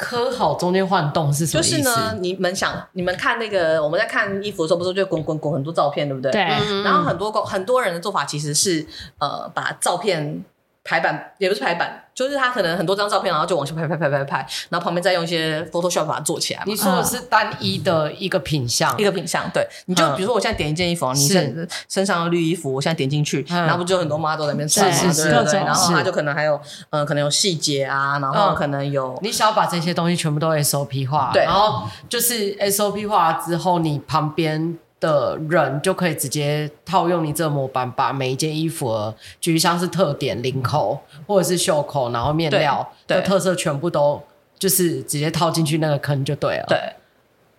[0.00, 1.76] 刻好中间换洞是什么意思？
[1.76, 6.32] 就是呢，你们想，你们看那个我们在看衣服的时候，不是就滚滚滚很多照片，对不对？
[6.32, 6.42] 对。
[6.82, 8.86] 然后很多很多人的做法其实是
[9.18, 10.42] 呃，把照片。
[10.82, 16.62] 排版也不是排版，就是他可能很多张照片，然后就往下拍拍拍拍拍，然后旁边再用一些 Photoshop 把它做起来。
[16.66, 19.66] 你说的是单一的一个品相，一个品相，对。
[19.86, 25.60] 你就比如说我现在点一件衣服，你身身上的绿衣服，我现在点进去，然后不就很多 model 在那边试嘛，对对对？
[25.60, 29.18] 然后他就可能还有，嗯，可能有细节啊，然后可能有。
[29.22, 31.44] 你想要把这些东西全部都 SOP 化，对。
[31.44, 44.22] 然后就是 SOP 化之后，你旁边的人就可以直接套用你这个模板，把每一件衣服的，举像是特点领口或者是袖口，然后面料的特色全部都
[44.58, 46.66] 就是直接套进去那个坑就对了。
[46.68, 46.78] 对。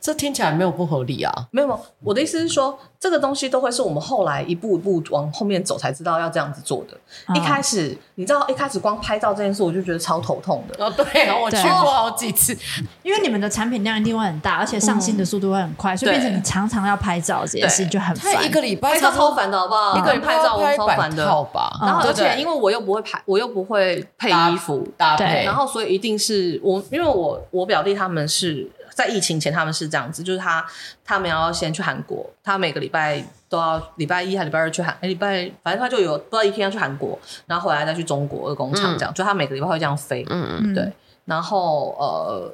[0.01, 6.97] 这听起来没有不合理啊，没有，我的意思是说，这个东西都会是我们后来一步一步往后面走才知道要这样子做的。
[7.27, 10.83] 嗯、一开始，你知道，一开始光拍照这件事，我就觉得超头痛的。
[10.83, 12.57] 哦，对啊，我去过好几次，
[13.03, 18.43] 因为你们的产品量一定会很大，而且上新的速度会很快，嗯、所以变成你常常要拍照这件事就很烦。
[18.43, 19.95] 一个礼拜拍照超烦的，好不好？
[19.99, 21.69] 一个人拍照我超烦的，好吧？
[21.79, 28.67] 然后而且因为我又不会拍，我又不会配衣服搭配，然后所以一定是我，因为我我表弟他们是。
[29.01, 30.65] 在疫情前，他们是这样子，就是他
[31.03, 40.91] 他们要先去韩国，他每个礼拜都要礼拜一还礼拜二去韩，哎，礼拜反正他就有不知道一天要去韩国，然后回来再去中国的工厂，这样，嗯、就他每个礼拜会这样飞，嗯嗯，对，
[41.25, 42.53] 然后呃，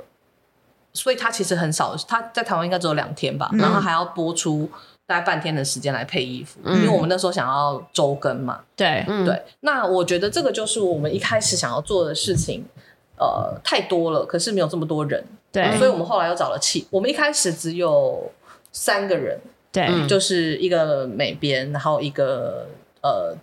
[0.94, 4.70] 所以他其实很少，他在台湾应该只有两天吧，嗯、然后还要播出
[5.06, 12.64] 大概半天的时间来配衣服，嗯、因为我们那时候想要周更嘛，对，嗯、对，那我觉得这个就是我们一开始想要做的事情，
[13.18, 15.26] 呃，太多了，可是没有这么多人。
[15.52, 16.88] 对，所以我们后来又找了七。
[16.90, 18.32] 我们一开始只有
[18.72, 19.40] 三个人，
[19.72, 22.68] 对，就是一个美编，然后一个
[23.02, 23.36] 呃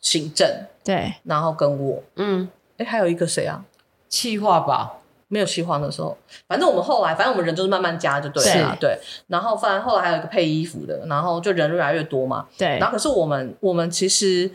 [0.00, 0.48] 行政，
[0.84, 3.64] 对，然后跟我，嗯，哎，还有一个谁啊？
[4.08, 4.94] 企划吧，
[5.28, 6.16] 没有企划的时候，
[6.46, 8.98] 反正我们后来，反正我们人就是慢慢加就对了，对。
[9.26, 12.78] 然后反正后来还有一个配衣服的，然后就人越来越多嘛，对。
[12.78, 14.50] 然后可是我们，我们其实。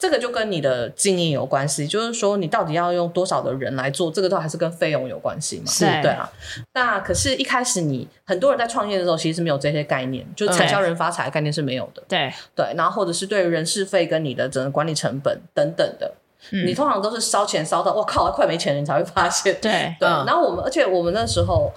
[0.00, 5.66] 这个就跟你的经营有关系，就是说你到底要用多少的人来做，这个都还是跟费用有关系嘛？
[5.66, 6.32] 是，对啊。
[6.72, 12.02] 那可是，一开始你很多人在创业的时候，其实是没有这些概念，就是产销人发财的概念是没有的。
[12.08, 16.14] 对对，然后或者是对于人事费跟你的整个管理成本等等的，
[16.50, 19.54] 嗯、你通常都是烧钱烧到我靠，快没钱了，你才会发现。
[19.60, 20.08] 对对。
[20.08, 21.70] 然后我们，而且我们那时候，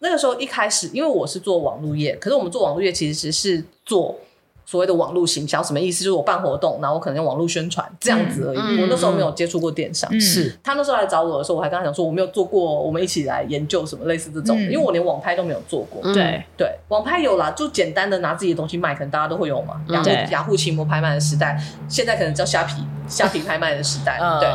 [0.00, 4.20] 那个时候一开始，因为我是做网络业，可是我们做网络业其实是做。
[4.66, 6.04] 所谓的网络行销什么意思？
[6.04, 8.58] 就是我办活动，然后我可能用网络宣传这样子而已。
[8.58, 16.02] 嗯、我那时候没有接触过电商，是、嗯、他那时候来找我的时候，我还跟他讲说我没有做过，我们一起来研究什么类似这种，嗯、因为我连网拍都没有做过。
[16.14, 19.80] 对、嗯、对，网拍有啦，就简单的拿自己的东西卖，可能大家都会有嘛。
[19.88, 24.18] 雅虎雅虎奇摩拍卖的时代，现在可能叫虾皮 虾皮拍卖的时代。
[24.40, 24.48] 对，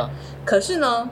[0.44, 1.08] 可是呢，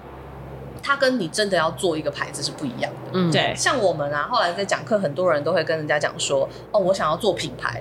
[0.82, 3.10] 他跟你真的要做一个牌子是不一样的。
[3.12, 3.54] 嗯，对。
[3.56, 7.80] 像我们啊，后来在讲课，很多人都会跟人家讲说，哦，我想要做品牌。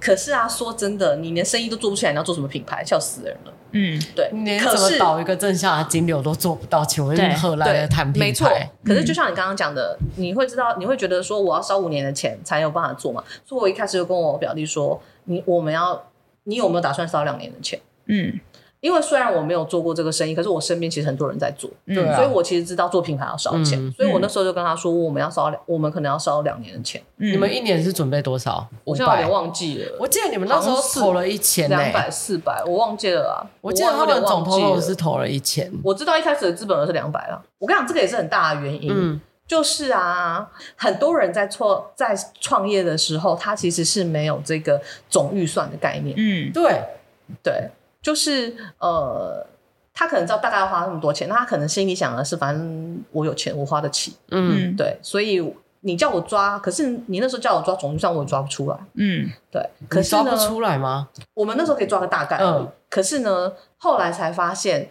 [0.00, 2.82] 可是啊，说真的，你连生意都做不起来，你要做什么品牌？
[2.84, 3.52] 笑死人了。
[3.72, 4.30] 嗯，对。
[4.32, 8.26] 你连怎么导一个正向的金流都做不到，请问何来的谈品牌？
[8.26, 8.48] 没错。
[8.84, 13.22] 可是就像你刚刚讲的，嗯、你会知道，你会觉得说，我要烧五年的钱才有办法做嘛？
[13.44, 16.02] 所以我一开始就跟我表弟说，你我们要，
[16.44, 17.78] 你有没有打算烧两年的钱？
[18.06, 18.40] 嗯。
[18.80, 27.00] 因为虽然我没有做过这个生意，可是我身边其实很多人在做，对、啊，所以我其实知道做品牌要烧钱，嗯、所以我那时候就跟他说，我们要烧两，我们可能要烧两年的钱。
[27.18, 28.66] 嗯、你们一年是准备多少？
[28.84, 29.96] 我现在有点忘记了。
[30.00, 33.44] 我记得你们那时候投了一千，两百四百，我忘记了啊。
[33.60, 35.70] 我记得他们总投入是投了一千。
[35.84, 37.42] 我知道一开始的资本额是两百了。
[37.58, 46.14] 我跟你讲，这个也是很大的原因，嗯、就是啊，很多人在创在创业的时候，他其实是没有这个总预算的概念。
[46.16, 46.80] 嗯，对
[47.42, 47.70] 对。
[48.02, 49.46] 就是呃，
[49.92, 54.16] 他可能知道大概要花那么多钱，那他可能心里想的是，反正我有钱，我花得起。
[54.30, 58.76] 嗯，对，所以你叫我抓，可是你那时候叫我抓总预算，我也抓不出来。
[58.94, 61.08] 嗯，对，可是呢，抓不出来吗？
[61.34, 62.38] 我们那时候可以抓个大概。
[62.38, 64.90] 嗯，可是呢，后来才发现，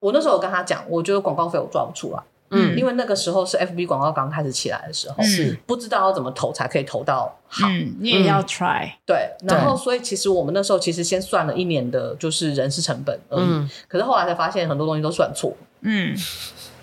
[0.00, 2.22] 我那时候有跟他讲，我觉得广告费我抓不出来。
[2.50, 7.66] 嗯，因为那个时候是 FB 广告刚开始起来的时候，是不知道要怎么投才可以投到好。
[7.68, 8.88] 嗯，你也要 try。
[9.04, 15.52] 对，然后所以其实我们那时候其实先算了一年的就是人事成本而已，可是后来才发现很多东西都算错。
[15.80, 16.16] 嗯，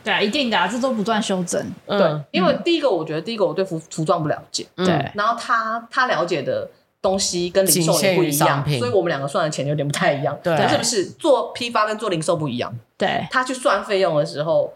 [0.03, 1.65] 对啊，一定的啊，这都不断修正。
[1.87, 6.69] 对，因为第一个我觉得第一个我对服服装不了解，对，然后他他了解的
[7.01, 10.37] 东西跟零售也不一样，所以我们两个算的钱有点不太一样。
[10.43, 12.73] 对，是不是做批发跟做零售不一样？
[12.97, 14.73] 对，他去算费用的时候。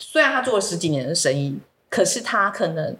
[0.00, 1.56] 虽然他做了十几年的生意，
[1.88, 2.96] 可是他可能，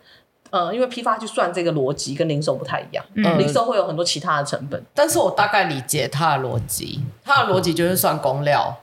[0.50, 4.80] 呃，因为批发去算这个逻辑跟零售不太一样，嗯，零售会有很多其他的成本。
[4.94, 8.76] 但是我大概理解他的逻辑，他的逻辑就是算工料，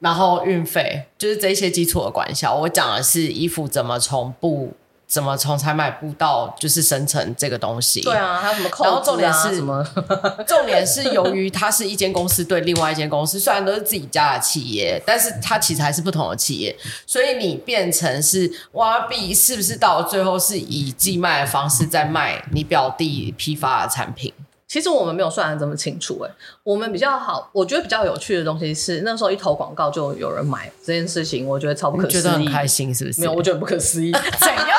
[0.00, 2.54] 然后运费，就是这些基础的管销。
[2.54, 4.74] 我讲的是衣服怎么从布。
[5.06, 8.00] 怎么从采买部到就是生成这个东西？
[8.00, 8.88] 对啊，还有什么扣、啊？
[8.88, 9.86] 然后重点是什么？
[10.46, 24.32] 重点是由于它是一间公司对另外一间公司，虽然都是自己家的企业，但是它其实还是不同的企业，所以你变成是挖币，是不是到最后是以寄卖的方式在卖你表弟批发的产品？
[24.66, 33.20] 其实我们没有算的这么清楚哎、欸，我们比较好，我觉得比较有趣的东西是那时候一投广告就有人买这件事情，我觉得超不可思议，觉得很开心是不是？
[33.20, 34.73] 没有，我觉得不可思议，怎样不可思议？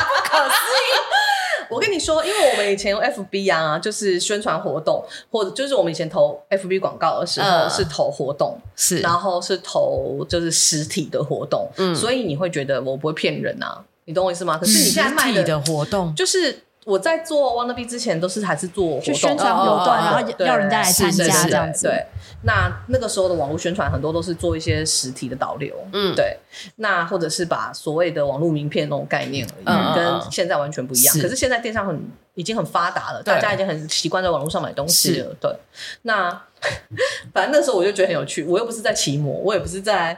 [1.76, 14.57] 我跟你说，因为我们以前用 FB 啊，就是宣传活动，或者就是我们以前投 FB 广告的时候是投活动，是，然后是投就是实体的活动，嗯，所以你会觉得我不会骗人啊，你懂我意思吗？
[14.57, 16.61] 可是你现在卖的，的活动就是。
[16.86, 21.88] 我在做 Wannabe 之前，都是还是做活动宣传活动，然后要人家来参加这样子。
[21.88, 22.06] 对，
[22.44, 26.38] 那那个时候的网络宣传很多都是做一些实体的导流，嗯，对。
[26.76, 31.16] 那或者是把所谓的网络名片那种概念而已，嗯，跟现在完全不一样。
[31.20, 32.00] 可是现在电商很
[32.36, 35.36] 已经很发达了，大家已经很习惯在网络上买东西了。
[35.42, 35.52] 对。
[36.04, 36.30] 那
[37.34, 40.16] 反正那时候我就觉得很有趣，我又不是在骑模，我也不是在。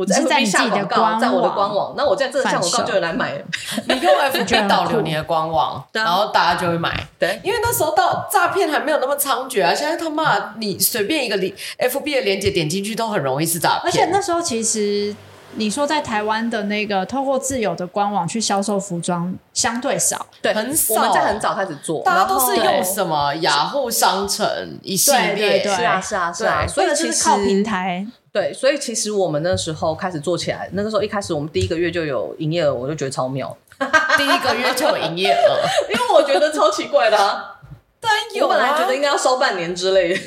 [0.00, 3.34] 我在 FB 下广告，在我的官网，那我在这个下广告就有来买。
[3.86, 7.06] 你用 FB 导流你的官网，然后大家就会买。
[7.18, 13.82] 对，因为那时候到诈骗还没有那么猖獗啊，现在他妈你随便一个连 FB 的链接点进去都很容易是诈骗。
[13.84, 15.14] 而且那时候其实
[15.56, 20.94] 你说在台湾的那个透过自有的官网去销售服装相对少，对，很少。
[20.94, 24.46] 我们在很早开始做，大家都是用什么雅虎商城
[24.82, 28.06] 一系列，是啊是啊是啊，所以其实靠平台。
[28.32, 33.56] 对，所以其实我们那时候开始做起来，那个时候一开始我们第一个月就有营业额，我就觉得超妙。
[34.16, 35.58] 第一个月就有营业额，
[35.92, 37.56] 因为我觉得超奇怪的啊。
[38.02, 40.20] 但有啊，我本来觉得应该要收半年之类的。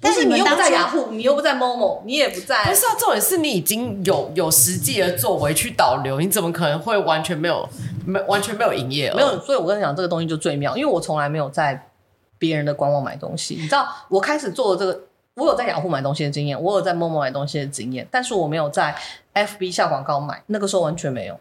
[0.00, 2.64] 但是你又不在雅虎，你又不在 Momo，你也不在。
[2.64, 7.68] 不是啊，重点是你已经有有实际的作为去导流，你怎么可能会完全没有
[8.04, 9.16] 没完全没有营业额？
[9.16, 11.88] 没有，所以我跟你讲，这个东西就最妙，因为我从来没有在
[12.38, 13.54] 别人的官网买东西。
[13.54, 15.04] 你知道，我开始做的这个。
[15.36, 18.94] 我有在雅虎买东西的经验，我有在 Momo 买东西的经验，但是我没有在
[19.34, 21.36] FB 下广告买，那个时候完全没有。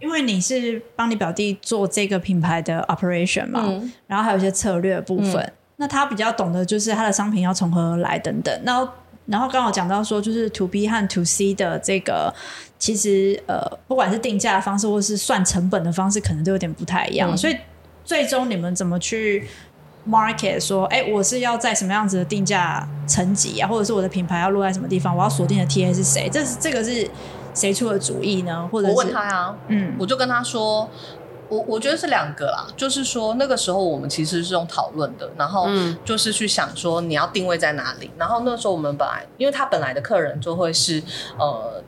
[0.00, 8.58] 因为你是帮你表弟做这个品牌的 operation 嘛，嗯、然后还有一些策略的部分，嗯、那他比较懂得就是他的商品要从何而来等等。
[8.64, 8.88] 然后，
[9.26, 12.32] 然后刚好讲到说，就是 To B 和 To C 的这个，
[12.78, 17.54] 其实呃，不管是定价的方式或是算成本的方式，可能都有点不太一样，嗯、所以
[18.02, 19.46] 最终你们怎么去
[20.08, 23.66] ？Market 说：“哎、欸，我是要在什么样子的定价层级啊？
[23.68, 25.16] 或者是我的品牌要落在什么地方？
[25.16, 26.28] 我要锁定的 TA 是谁？
[26.30, 27.08] 这是这个是
[27.54, 28.68] 谁出的主意呢？
[28.70, 30.88] 或者我问他呀、啊，嗯，我就跟他说，
[31.48, 35.66] 我我觉得是两个啦，就是说那个时候我们其实是用讨论的，然后
[36.04, 38.10] 就是去想说你要定位在哪里。
[38.18, 41.02] 然后那时候我们本来，因为他本来的客人就会是
[41.38, 41.82] 呃。”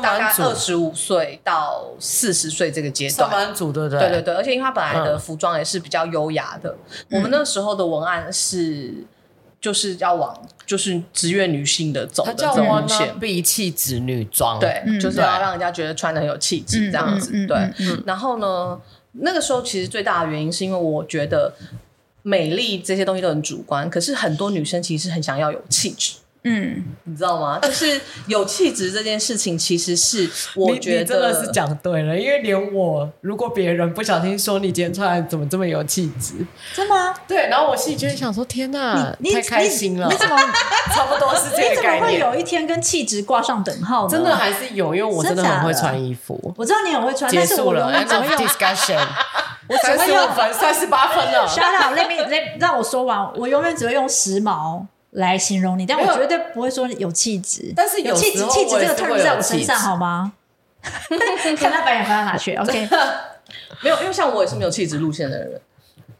[0.00, 3.98] 大概二十五岁到四十岁这个阶段，上班族对不对？
[3.98, 6.76] 对对对，而且因为他本来的服装也是比较优雅的。
[7.08, 8.94] 嗯、我们那时候的文案是
[9.60, 17.30] 就是要往就是职业女性的走的这种路线，B 气质女装，对，嗯、就是要让人家觉得穿的很有气质这样子。
[17.32, 18.80] 嗯、对，嗯嗯嗯、然后呢，
[19.12, 21.52] 那个时候其实最大的原因是因为我觉得
[22.22, 26.14] 美丽这些东西都很主观，可是很多女生其实很想要有气质。
[26.44, 27.58] 嗯，你知道吗？
[27.62, 32.18] 就是有气质这件事情，其实是我觉得真的是讲对了。
[32.18, 36.34] 因为连我，如果别人不小心说你今天穿来怎么这么有气质，
[36.74, 37.14] 真的吗？
[37.28, 40.08] 对，然后我心里就会想说：天哪，太开心了！
[40.10, 40.36] 你怎么？
[40.92, 42.12] 差不多是这个概念。
[42.14, 44.10] 你怎么会有一天跟气质挂上等号呢？
[44.10, 46.52] 真的还是有，因为我真的很会穿衣服。
[46.56, 47.90] 我知道你很会穿，结束了。
[47.92, 48.98] 但是我 discussion，
[49.68, 51.46] 我三十五分，三十八分了。
[51.46, 53.32] Shut up，let me let 让我说完。
[53.36, 54.82] 我永远只会用时髦。
[55.12, 57.72] 来形容你，但我绝对不会说有气质。
[57.74, 60.32] 但是有气质，气质这个 term 在我身上好吗？
[60.82, 62.88] 看他白眼翻到哪去？OK，
[63.82, 65.60] 没有，因为像我也是没有气质路线的人。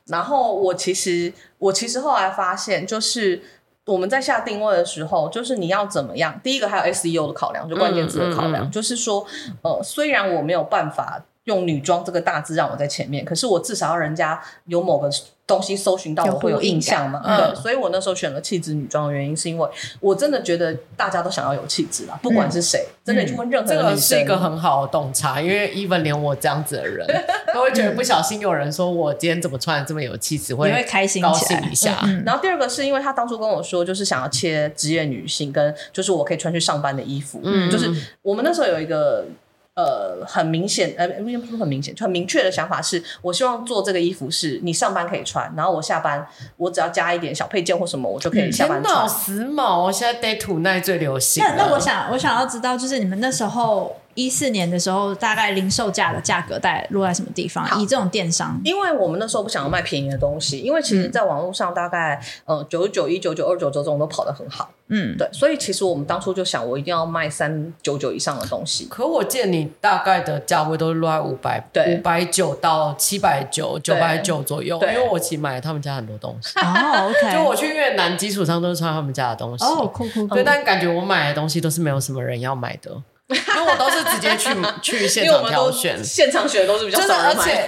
[0.07, 3.43] 然后我其实，我其实后来发现，就是
[3.86, 6.38] 我们在下定位的时候，就是你要怎么样？
[6.43, 9.24] 第一个还有 SEO 的考量，就关键词的考量，嗯嗯嗯就是说，
[9.62, 15.11] 呃，虽然我没有办法用女装这个大字让我在前面，可是我至少要人家有某个。
[15.45, 17.20] 东西搜寻到我会有印象嘛？
[17.24, 19.68] 嗯、对，所以我那时候选了气质女装的原因，是因为
[20.01, 27.07] 我真的觉得大家都想要有气质啦，不管是谁，嗯、真的去问任何女生，这个是一个很好的洞察，因为 even 连我这样子的人，
[27.53, 32.01] 都会觉得不小心有人说我今天怎么穿的这么有气质，会开心高兴一下。
[32.24, 39.26] 然后第二个是因为他当初跟我说，就是想要切职业女性，跟就是我可以穿去上班的衣服，嗯，就是我们那时候有一个。
[39.75, 48.95] 呃，很明显，呃，不是很明显，就很明确的想法是，我希望做这个衣服是你上班可以穿，然后我下班我只要加一点小配件或什么，我就可以下班穿。
[48.95, 51.43] 好时髦哦，现在 day to night 最流行。
[51.43, 53.97] 那那我想，我想要知道，就是你们那时候。
[54.14, 57.66] 一四年的时候，大概零售价的价格大概落在什么地方？
[57.81, 64.68] 以这种电商，因为我们那时候不想要卖便宜的东西，因为其实在网络上大概呃九十九、一九九、二九九这种都跑得很好。
[64.93, 68.86] 嗯，对，所以其实我们当初就想，我一定要卖三九九以上的东西。
[68.90, 74.78] 可我见你大概的价位都是落在五百，对，五百九到七百九、九百九左右。
[74.78, 76.53] 对，因为我其实买了他们家很多东西。
[76.61, 79.64] 哦，OK， 就我去越南基础上都是穿他们家的东西。
[79.64, 80.34] 哦，酷酷酷。
[80.34, 83.03] 对，但感觉我买的东西都是没有什么人要买的。
[83.32, 84.51] 因为我都是直接去
[84.82, 87.66] 去现场挑选，现场选的都是比较少人买，而且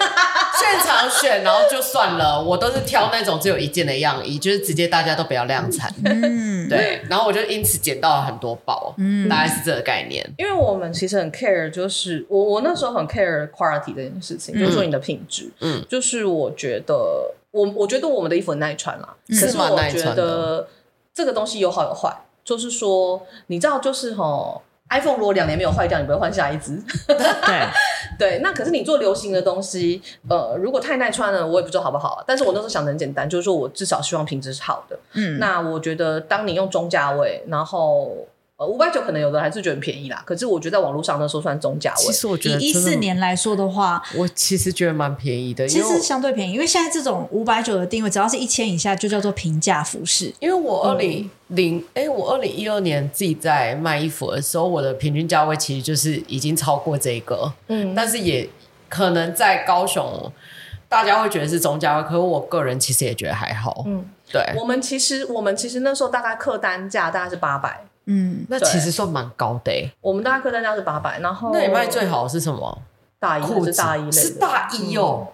[0.61, 10.29] 现场选，然后就算了，我都是挑那种只有一件的样衣，就是直接大家都不要量产，嗯，对，然后我就因此捡到了很多包，嗯，大概是这个概念。
[10.37, 16.95] 因为我们其实很 care，就是我我那时候很 care quality 这件事情，嗯、就是说你的品质，嗯，就是我觉得
[17.53, 20.69] 我我觉得我们的衣服很耐穿啦，可是我觉得
[21.15, 22.13] 这个东西有好有坏，
[22.45, 24.61] 就是说你知道，就是吼。
[24.91, 26.81] iPhone 如果两年没有坏掉，你不会换下一只。
[27.07, 27.69] 对
[28.19, 32.23] 对，那可是你做流行的东西，呃，如果太耐穿了，我也不知道好不好。
[32.27, 34.99] 但是我那时候想的很简单，就是说我至少希望品质是好的。
[35.15, 38.27] 嗯，那我觉得当你用中价位，然后。
[38.57, 42.05] 呃，五百九可能有的还是觉得很便宜啦，可是我觉得在网络上那时候算中价位。
[42.05, 45.67] 其实我觉得以一四年来说的话，我其实觉得蛮便宜的。
[45.67, 50.33] 其实相对便宜，因为现在这种五百九的定位，只要是一千以下就叫做平价服饰。
[50.39, 57.53] 因为我二零零，哎，我二零一二年自己在卖衣服的时候，我的平均价位其实就是已经超过这个。
[57.67, 58.49] 嗯，但是也
[58.89, 60.31] 可能在高雄，
[60.89, 63.83] 大家会觉得是中价位，可是我个人其实也觉得还好。
[63.89, 64.41] 嗯，对。
[64.57, 67.85] 我们其实我们其实那时候大概客单价大概是八百。
[68.07, 69.91] 嗯，那其实算蛮高的。
[70.01, 72.83] 我们大概客单价是八百，然后那你卖最好的是什么？
[73.19, 75.29] 大衣裤是大衣类，是大衣哦。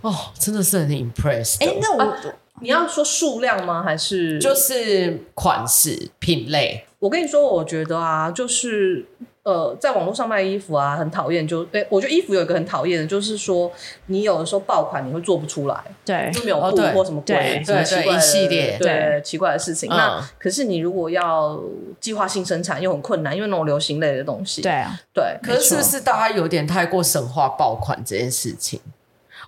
[0.00, 1.62] 哦，真的是很 impressed。
[1.64, 2.16] 哎，那我
[2.60, 3.82] 你要说数量吗？
[3.82, 6.86] 还是就是款式品类？
[6.98, 9.06] 我跟你说，我觉得啊，就是。
[9.44, 11.46] 呃，在网络上卖衣服啊，很讨厌。
[11.46, 13.70] 就哎，我觉得衣服有一个很讨厌的，就是说
[14.06, 19.88] 你有的时候爆款你会做不出来，对，就没有布或什么鬼，什么奇怪一系列对奇怪的事情。
[19.90, 21.60] 那可是你如果要
[22.00, 25.38] 计划性生产又很困难，因为那种流行类的东西，对啊，对。
[25.42, 28.80] 可是是不是大家有点太过神话爆款这件事情？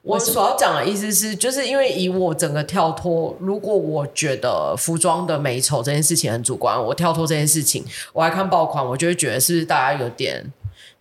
[0.06, 10.52] 我所要讲的意思是，就是因为以我整个跳脱，如果我觉得服装的美丑这件事情很主观，我跳脱这件事情，我还看爆款，我就会觉得是不是大家有点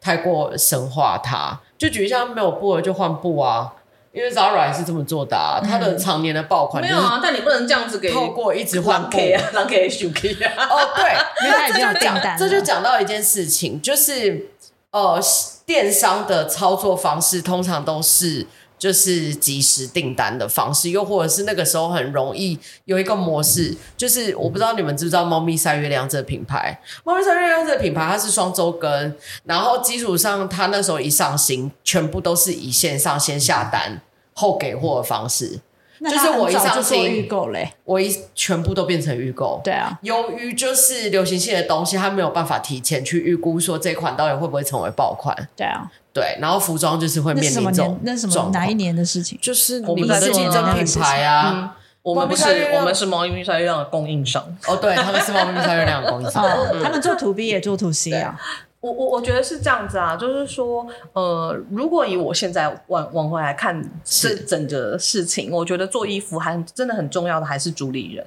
[0.01, 1.59] 太过神化它？
[1.77, 3.73] 就举一下没有布了就换布啊，
[4.11, 10.67] 因为 Zara 也是这么做的啊，它的常年的爆款、就是、没有啊，但你不能这样子给透 过一直换 K 啊，让给 SUK 啊。
[10.67, 14.47] 哦， 对，因为 这就讲这就讲到一件事情，就是
[14.89, 15.21] 呃，
[15.63, 18.47] 电商的操作方式通常都是。
[18.77, 26.79] 就是即时订单的方式，又或者是那个时候很容易有一个模式，就是我不知道你们知不知道猫咪晒月亮这个品牌。
[27.03, 29.15] 猫咪晒月亮这个品牌，它是双周更，
[29.45, 34.01] 然后基础上它那时候一上新，全部都是以线上先下单
[34.33, 35.59] 后给货的方式。
[35.97, 39.61] 就是我一上新预购嘞，我一全部都变成预购。
[39.63, 45.47] 对啊，由于就是流行性的东西，它没有办法提前去预估说这款到底会不会成为爆款。
[45.55, 45.89] 对啊。
[46.15, 49.37] 对，然后服装就是会面临这种那什么哪一年的事情？
[49.41, 51.75] 就是我们的竞争品牌啊。
[52.01, 54.41] 我们不是，我们是猫咪晒月亮的供应商。
[54.65, 56.41] 哦，对，他们是猫咪晒月亮的供应商。
[56.81, 58.39] 他们做 to B 也做 to C 啊。
[58.79, 68.25] 我我我觉得是这样子啊，就是说，呃，如果以我现在往往回来看这整个事情，我觉得做衣服还真的很重要的还是主理人。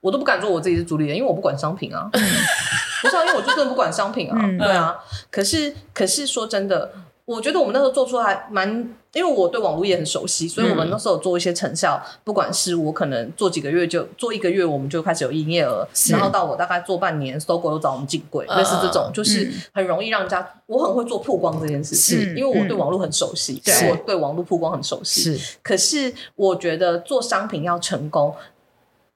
[0.00, 2.08] 我都不敢说我自己是主理人，因为我不管商品啊。
[2.10, 4.36] 不是啊，因为我就真的不管商品啊。
[4.58, 4.96] 对啊。
[5.30, 6.90] 可是可是说真的。
[7.30, 8.68] 我觉得我们那时候做出来蛮，
[9.12, 20.44] 因为我对网络也很熟悉，所以我们那时候做一些成效，嗯、不管是我可能做几个月就做一个月，我们就开始有营业额，然后到我大概做半年，搜狗又找我们进柜，类似这种，就是很容易让人家。
[20.66, 25.36] 我很会做曝光这件事情，是因为我对网络很熟悉，对、嗯，我对网络曝光很熟悉。
[25.36, 28.34] 是，可是我觉得做商品要成功，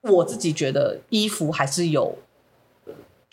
[0.03, 2.17] 我自己觉得衣服还是有。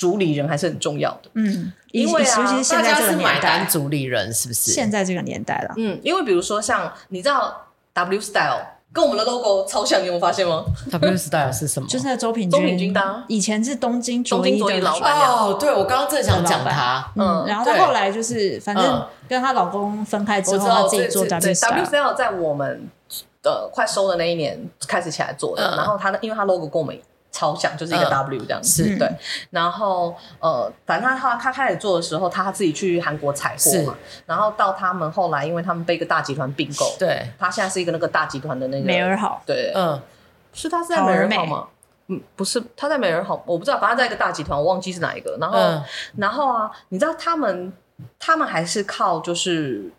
[0.02, 4.72] 主理人还是很重要的，嗯，因为啊，尤其是现在这个年代，大家是买单主理人是不是？
[4.72, 7.56] 现在这个年代了，嗯，因为比如说像你知道
[7.94, 11.86] W Style 跟我们的 logo 超像，你有发现吗？W Style 是什么？
[11.94, 15.14] 就是那周品周品君的，以前是东京东京着衣老板。
[15.20, 22.90] 哦，对，我刚刚正想讲他，嗯，然后他后来就是反正跟她老公分开之后，她自己做 W Style，在我们
[23.44, 27.00] 的快收的那一年开始起来做的，然后他的因为他 logo 跟我们。
[27.32, 29.10] 超像，就是一个 W 这样子，嗯、对。
[29.50, 33.96] 然后呃，反正他他他开始做的时候，他自己去韩国采货嘛。
[34.26, 37.26] 然后到他们后来，因为他们被一个大集团并购，对。
[37.40, 40.02] 他现在是一个那个大集团的那个美尔好，对，嗯。
[40.54, 41.68] 是他是在美尔好吗？
[42.08, 45.38] 嗯，不是，他在美人好，我不知道，反正在一个大集团，我忘记是哪一个。
[45.40, 45.84] 然后，嗯、
[46.18, 47.72] 然后啊，你知道他们
[48.20, 49.90] 他们还是靠就是。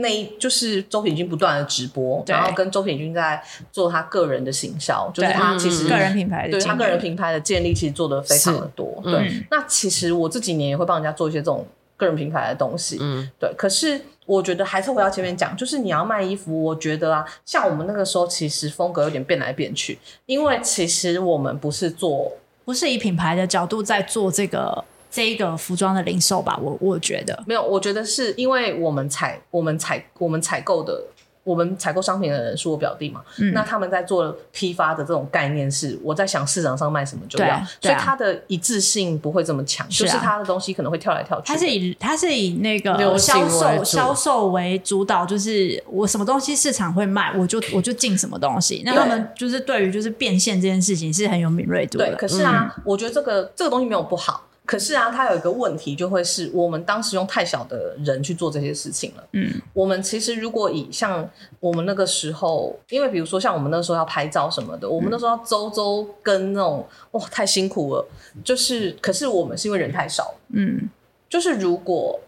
[0.00, 3.42] 那一就是周品君不断的直播，然后跟周品君在
[3.72, 9.00] 做他个人的行销，就是他其实个人品牌，对他个人品牌的建立其实做的非常的多。
[9.02, 12.96] 对，那其实我这几年也会帮人家做一些这种个人品牌的东西。
[13.00, 13.52] 嗯，对。
[13.56, 22.30] 可是我觉得还是回到前面讲，就是你要卖衣服，我觉得啊，像我们那个时候其实风格有点变来变去，因为其实我们不是做，
[22.64, 24.84] 不是以品牌的角度在做这个。
[25.10, 26.58] 这一个服装的零售吧。
[26.62, 31.02] 我我觉得没有，我觉得是因为我们采我们采我们采购的。
[31.44, 41.46] 我们采购商品的人是我表弟嘛，嗯、那他们在做批发的这种概念是，我在想市场上卖什么就要，所以它的一致性不会这么强，啊、就是它的东西可能会跳来跳去。
[41.46, 48.82] 它是以它是以那个销售销售为主导，就是我什么东西市场会卖，我就我就进什么东西。
[48.84, 52.08] 那他们就是对于就是变现这件事情是很有敏锐度的。
[52.08, 54.44] 对，可是啊，嗯、我觉得这个这个东西没有不好。
[54.68, 59.24] 可是啊，它有一个问题，就会是我们当时用太小的人去做这些事情了。
[59.32, 61.26] 嗯，我们其实如果以像
[61.58, 68.06] 我们那个时候，因为比如说像我们那时候要拍照什么的，嗯、我们那时候要周周跟那种哇，太辛苦了。
[68.44, 70.34] 就是，可是我们是因为人太少。
[70.52, 70.90] 嗯，
[71.30, 72.20] 就是如果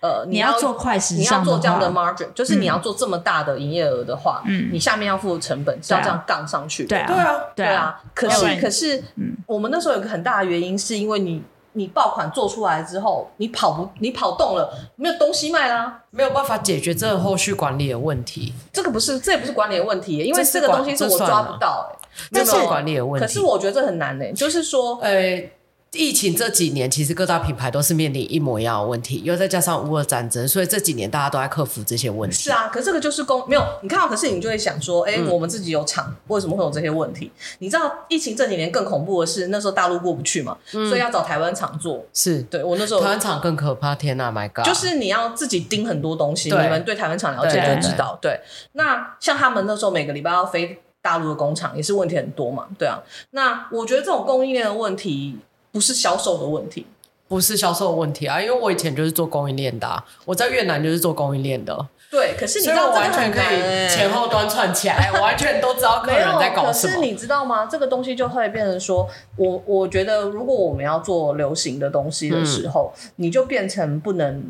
[0.00, 6.88] 呃你要，做快时尚，你要做这样的 margin，就是你要做这么大的营业额的话，嗯，你下面要付的成本是要这样杠上去的。
[6.88, 8.02] 对啊，对啊，对啊。
[8.14, 11.40] 可是，可是，嗯，我们那时候有个很大的原因，是因为你。
[11.72, 18.52] 你爆款做出来之后，你跑不，你跑动了，没有东西卖啦、啊，没有办法解决这个后续管理的问题。
[18.72, 21.98] 这个不是，这也不是管理的问题，因为这个东西是我抓不到、欸，
[22.32, 23.26] 这是管理的问题。
[23.26, 25.52] 可是我觉得这很难呢、欸，就是说，呃、欸。
[25.92, 32.36] 疫情这几年，其实各大品牌都是面临一模一样的问题，又再加上乌俄战争，所以这几年大家都在克服这些问题。
[32.36, 37.32] 是啊，可是这个就是公没有你看到，可是你就会想说，哎、欸，嗯、我们自己有厂，为什么会有这些问题？
[37.60, 42.04] 你知道疫情这几年更恐怖的是，那时候大陆过不去嘛，嗯、所以要找台湾厂做。
[42.12, 44.66] 是对我那时候台湾厂更可怕，天哪，My God！
[44.66, 48.18] 就是你要自己盯很多东西，你们对台湾厂了解就知道。
[48.20, 48.38] 对，
[48.72, 52.66] 那像他们那时候每个礼拜要飞大陆的工厂，也是问题很多嘛。
[52.78, 55.38] 对啊，那我觉得这种供应链的问题。
[55.70, 56.86] 不是销售的问题，
[57.28, 58.40] 不是销售的问题啊！
[58.40, 61.86] 因为我以前就是做供应链的、啊，我在越南就是做供应链的。
[62.10, 66.94] 对，可是你知道，我完全可以前后端串起来， 我完全都知道客人在搞什么。
[66.94, 67.66] 可是你知道吗？
[67.66, 69.06] 这个东西就会变成说，
[69.36, 74.42] 我我觉得，如果我们要做流行的东西的时候，嗯、你就变成不能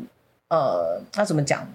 [0.47, 1.67] 呃，那怎么讲？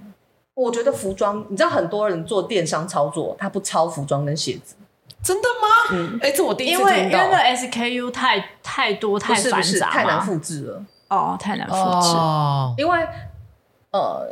[0.54, 4.76] 我觉得服装，你知道，很多人做电商操作，他不抄服装跟鞋子。
[5.24, 5.68] 真的吗？
[5.92, 6.92] 嗯，哎、欸，这我第一次听到。
[6.92, 10.84] 因为因为那 SKU 太太多太繁杂，太难复制了。
[11.08, 12.16] 哦，太难复制。
[12.16, 13.08] 哦，因为
[13.90, 14.26] 呃，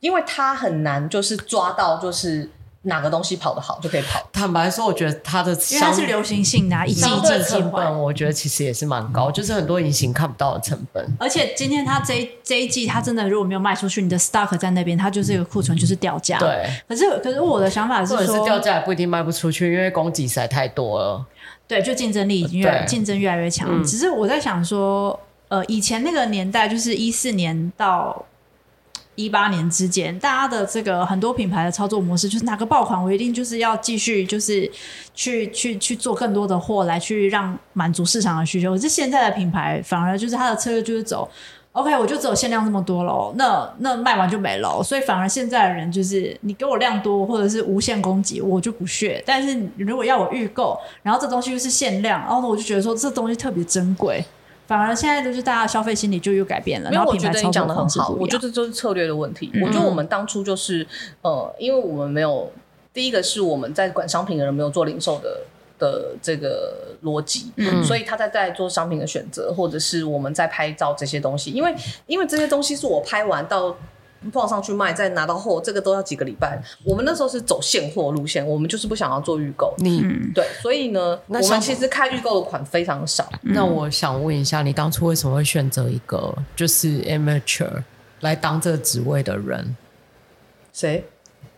[0.00, 2.48] 因为它很难，就是抓到，就是。
[2.86, 4.20] 哪个东西跑得好就可以跑。
[4.32, 11.04] 坦白说，我觉得它的因为它是流行性的，一季一季成本，我觉得其实也是蛮高，就是很多隐形看不到的成本。
[11.18, 16.38] 而且今天它这一这一季，它真的如果没有卖出去，你的 stock 在那边，它就是一个库存，就是掉价。
[16.38, 16.66] 对。
[16.88, 21.26] 可是可是我的想法是说，是掉价也不一定卖不出去，因为供给实在太多了。
[21.66, 23.82] 对，就竞争力已经越竞争越来越强。
[23.82, 25.18] 只是我在想说，
[25.48, 28.24] 呃，以前那个年代，就是一四年到。
[29.16, 34.70] 一八年之间，大家的这个很多品牌的操作模式就是哪个爆款，我一定就是要继续就是
[35.14, 38.72] 去去去做更多的货来去让满足市场的需求。
[38.72, 41.28] 可是现在的品牌反而就是它的策略就是走
[41.72, 44.82] ，OK，我就只有限量这么多喽，那那卖完就没了。
[44.82, 49.22] 所以反而现在的人就是你给我量多或者是无限供给，我就不屑。
[49.26, 54.22] 但是如果要我预购，然后这东西又是限量，然后我就觉得说这东西特别珍贵。
[54.66, 59.50] 反而现在就是大家的消费心理就又改变了，因为我觉得你讲的很好，我觉得这就是策略的问题。
[59.54, 60.86] 嗯、我觉得我们当初就是
[61.22, 62.52] 呃，因为我们没有
[62.92, 65.40] 第一个是我们在管商品的人没有做零售的
[65.78, 71.74] 的这个逻辑，嗯，所以他在在做商品的选择，或者是我们在拍照这些东西，因为
[72.06, 73.76] 因为这些东西是我拍完到。
[74.30, 76.62] 放上去卖，再拿到货，这个都要几个礼拜。
[76.84, 79.74] 我们那时候是走现货路线，我们就是不想要做预购。
[79.78, 80.02] 你
[80.34, 83.28] 对，所以呢，那我们其实开预购的款非常少。
[83.42, 87.82] 那我想问一下，你当初为什么会选择一个就是 amateur
[88.20, 89.76] 来当这个职位的人？
[90.72, 91.04] 谁？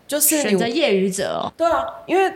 [0.07, 1.51] 就是选择业余者。
[1.55, 2.33] 对啊，因为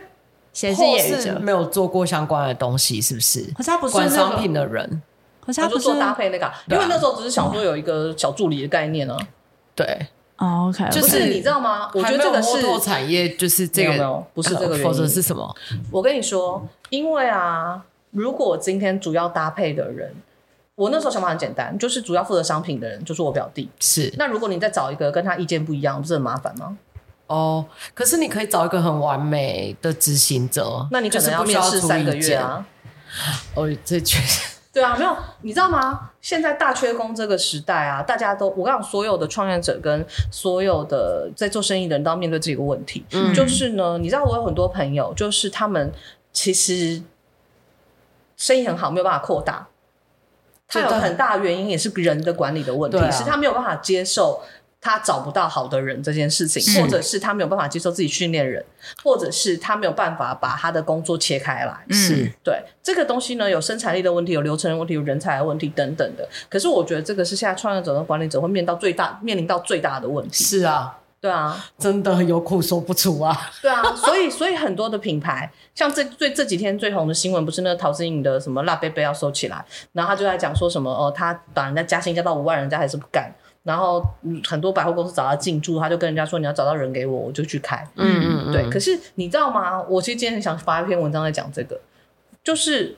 [0.52, 1.40] 谁是业余者？
[1.40, 3.42] 没有做过相关的东西，是不是？
[3.56, 5.02] 可是他不是管商品的人，
[5.40, 9.18] 可是他不是做搭配那个，因为那时候只是想说有一个小助理的概念呢。
[9.74, 10.06] 对。
[10.36, 11.90] 哦，OK，就是你知道吗？
[11.94, 15.54] 我觉得这个是产业，就是这个不是这个原因，否则是什么？
[15.90, 20.12] 我跟你说，因为啊，如果今天主要搭配的人，
[20.74, 23.68] 我那时候想法很简单，就是主要负责商品的人就是我表弟。
[23.78, 26.76] 是，那如果你再找一个跟他意见不一样，不是很麻烦吗？
[27.28, 27.64] 哦，
[27.94, 32.66] 可是你可以找一个很完美的执行者，那你可能要面试三个月啊。
[33.54, 34.53] 哦，这确实。
[34.74, 36.10] 对啊，没有，你知道吗？
[36.20, 43.06] 现在大缺工这个时代啊，大家都我跟你讲，所有的创业者跟所有的在做生意的人都要面对这个问题。
[43.12, 45.92] 嗯，就是呢，你知道我有很多朋友，就是他们
[46.32, 47.00] 其实
[48.36, 49.68] 生意很好，没有办法扩大。
[50.66, 54.42] 他有很大的原因也是人的管理的问题，是他没有办法接受
[54.84, 58.62] 他找不到好的人这件事情，或者是他没有办法接受自己训练人，
[59.02, 61.74] 或者是他没有办法把他的工作切开来。
[61.88, 66.28] 是对这个东西呢，有生产力的问题，有流程的问题，有人才的问题等等的。
[66.50, 70.44] 可是我觉得这个是现在创业者跟管理者会面临到最大面临到最大的问题。
[70.44, 73.50] 是啊，对啊，真的有苦说不出啊。
[73.62, 83.34] 对啊，所以 所以很多的品牌，像这最这几天最红的新闻，不是那个陶晶莹的什么辣杯杯要收起来，然后他就在讲说什么哦，他把人家加薪加到五万，人家还是不干。
[83.64, 84.04] 然后
[84.46, 88.70] 很多百货公司找他进驻，他就跟人家说：“你要找到人给我，我就去开。”嗯嗯嗯，对。
[88.70, 89.82] 可是你知道吗？
[89.84, 91.80] 我其实今天很想发一篇文章在讲这个，
[92.44, 92.96] 就是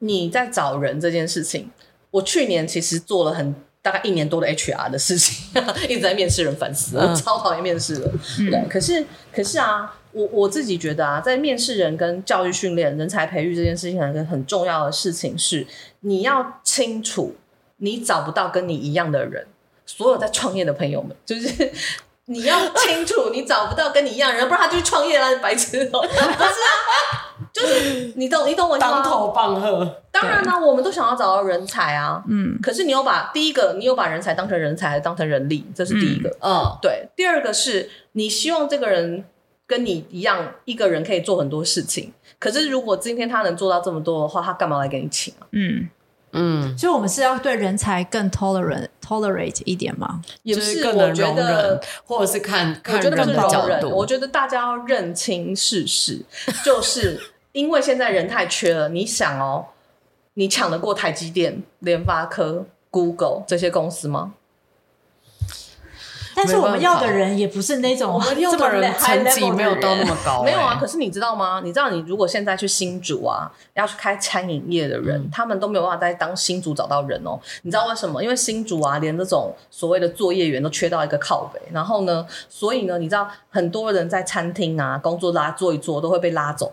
[0.00, 1.70] 你在找人这件事情。
[2.10, 5.50] 我去年其实做了很大概一年多的 HR 的事情，
[5.88, 8.12] 一直在面试人，烦死了，我超讨厌面试了。
[8.40, 9.02] 嗯、对，可是
[9.34, 15.66] 可是啊，我我自己觉得啊，在面试人跟教育训练、人才培育这件事情，一个很重要的事情是，
[16.00, 17.34] 你要清楚。
[17.82, 19.44] 你找不到跟你一样的人，
[19.84, 21.72] 所有在创业的朋友们，就是
[22.26, 26.02] 你要清楚，你找不到跟你一样的人，不然他就去创业了，白痴哦、喔！
[26.02, 28.92] 不是啊， 就是你懂，你懂我意思吗？
[28.92, 30.00] 当头棒喝。
[30.12, 32.56] 当然呢、啊，我们都想要找到人才啊，嗯。
[32.62, 36.30] 可是你有把第一个，你有把人才当成人才，当成人力，这是第一个。
[36.40, 37.08] 嗯，对。
[37.16, 39.24] 第二个是你希望这个人
[39.66, 42.12] 跟你一样，一个人可以做很多事情。
[42.38, 45.46] 可是如果今天他能做到这么多的话，他干嘛来给你请啊？
[45.50, 45.88] 嗯。
[46.32, 50.20] 嗯，所以我们是要对人才更 tolerant tolerate 一点吗？
[50.42, 53.90] 也不是，我觉得，或者是看看人的角度。
[53.90, 56.22] 我觉得大家要认清事实，
[56.64, 57.20] 就是
[57.52, 58.88] 因为现在人太缺了。
[58.88, 59.66] 你想哦，
[60.34, 64.34] 你抢得过台积电、联发科、Google 这些公司吗？
[66.34, 70.44] 但是我们要的人也不是那种，我们要的人成绩没有到那么高、欸。
[70.44, 71.60] 没有啊，可是你知道吗？
[71.64, 77.38] 你知道，你如果现在去新竹啊，要去开餐饮业的人，嗯、他们都没有办法在当新竹找到人哦。
[77.62, 78.22] 你知道为什么？
[78.22, 81.60] 因为新竹啊，连这种所谓的作业员都缺到一个靠北。
[81.72, 86.72] 然后呢，所以呢，你知道很多人在餐厅啊工作拉坐一坐都会被拉走。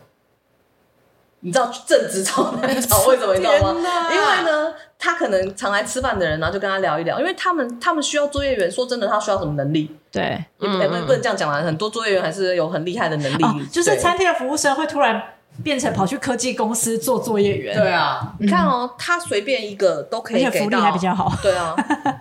[1.42, 3.80] 你知道正职超难找，为什么你知道吗？
[4.12, 8.72] 因为呢，他可能常来吃饭的人，然后就跟他聊一聊，因为他们他们需要作业员。
[8.72, 9.96] 说真的，他需要什么能力？
[10.12, 11.60] 对，也不能不能这样讲啦。
[11.62, 15.22] 很多作业员还是有很厉害的能力，哦、就是餐厅的服务生会突然。
[15.62, 21.76] 变成跑去科技公司做作业员，对啊，你看哦，他随便一个都可以给到，福利还比较好，对啊，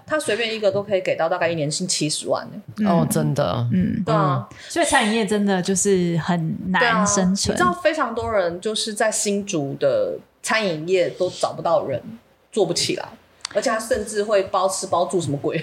[0.08, 2.48] 他随便一个都可以给到大概一年薪七十万
[2.86, 7.54] 哦，真的，嗯，对啊，所以餐饮业真的就是很难生存。
[7.54, 12.02] 你知道非常多人就是在新竹的餐饮业都找不到人，
[12.50, 13.06] 做不起来，
[13.54, 15.62] 而且他甚至会包吃包住，什么鬼？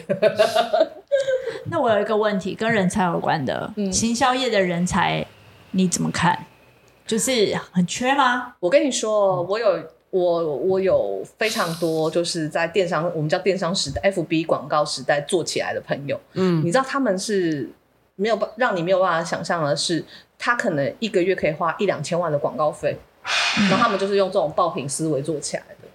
[1.72, 5.26] 那我有一个问题跟人才有关的，行销业的人才
[5.72, 6.46] 你怎么看？
[7.08, 8.54] 就是很缺吗？
[8.60, 9.80] 我跟你说，我有
[10.16, 16.18] 我我有非常多，就是在电商，我们叫电商时代，FB 广告时代做起来的朋友。
[16.34, 17.70] 嗯，你知道他们是
[18.16, 20.02] 没有办让你没有办法想象的是，
[20.40, 22.98] 他可能一个月可以花一两千万的广告费，
[23.60, 25.88] 嗯、然后他们就是用这种爆品思维做起来的。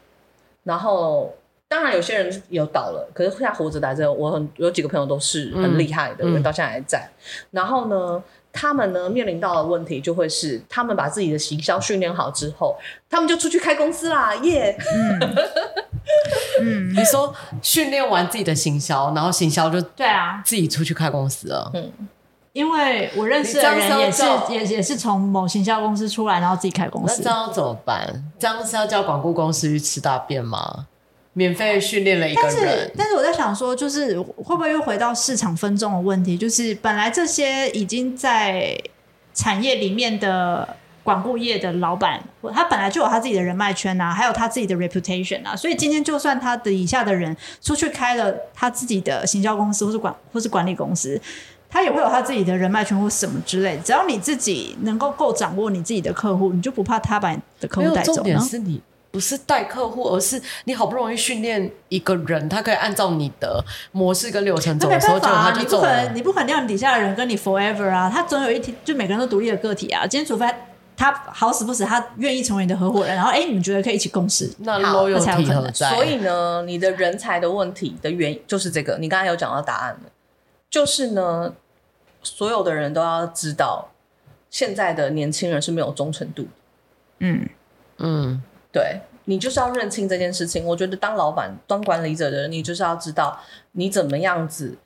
[0.64, 1.34] 然后
[1.66, 7.08] 当然有些人有倒了，可是现在活着来着，我很有几个朋友都是很厉害的，嗯、到现在还在。
[7.52, 8.22] 然后呢？
[8.52, 12.76] 他们呢，面临到的问题就会是，他们把自己的行销训练好之后，
[13.08, 14.94] 他们就出去开公司啦，耶、yeah!
[14.94, 15.34] 嗯！
[16.60, 17.32] 嗯， 你说
[17.62, 21.70] 训练完自己的行销，然后行销就对啊，自己出去开公司了。
[21.74, 21.92] 嗯，
[22.52, 27.18] 因为我认识的人也是也也是从某行销公司出来，然后自己开公司。
[27.18, 28.24] 那这样怎么办？
[28.38, 30.86] 这样是要叫广告公司去吃大便吗？
[31.32, 36.36] 免费训练了一个人，但是但是我在想说，就是会不会又回到市场分众的问题？
[36.36, 38.76] 就是本来这些已经在
[39.32, 42.20] 产业里面的广告业的老板，
[42.52, 51.18] 他本来就有他自己的人脉圈啊，还有他自己的 reputation 啊，所以今天就算他的以下的人出去开了他自己的行销公司，或是管或是管理公司，
[51.68, 53.78] 他也会有他自己的人脉圈或什么之类。
[53.84, 58.16] 只要你自己能够够掌握你自己的客户，你就不怕他把你的客户带走。
[58.16, 58.82] 重点是你。
[59.10, 66.08] 不是带客户，而是你好不容易训练一个人，他可以按照你的模式跟流程走的时候，就他就走了。
[66.10, 70.06] 你不可能，你不可能让你底下的人跟你 forever 啊，他总有一天，就每个人都独立的个体啊。
[70.06, 70.46] 今天除非
[70.96, 75.74] 他好死不死，他愿意成为你的合伙人，然后哎，你们觉得可以一起共事，那 loyalty 才有可能。
[75.74, 78.96] 所以呢，你的人才的问题的原因就是这个。
[78.98, 80.10] 你刚才有讲到答案了，
[80.70, 81.52] 就是呢，
[82.22, 83.88] 所有的人都要知道，
[84.50, 86.46] 现在的年轻人是没有忠诚度。
[87.18, 87.48] 嗯
[87.98, 88.42] 嗯。
[88.72, 90.64] 对，你就是要认清这件事情。
[90.64, 93.38] 我觉得当老板、当管理者的人，你就是要知道
[93.72, 94.76] 你怎么样子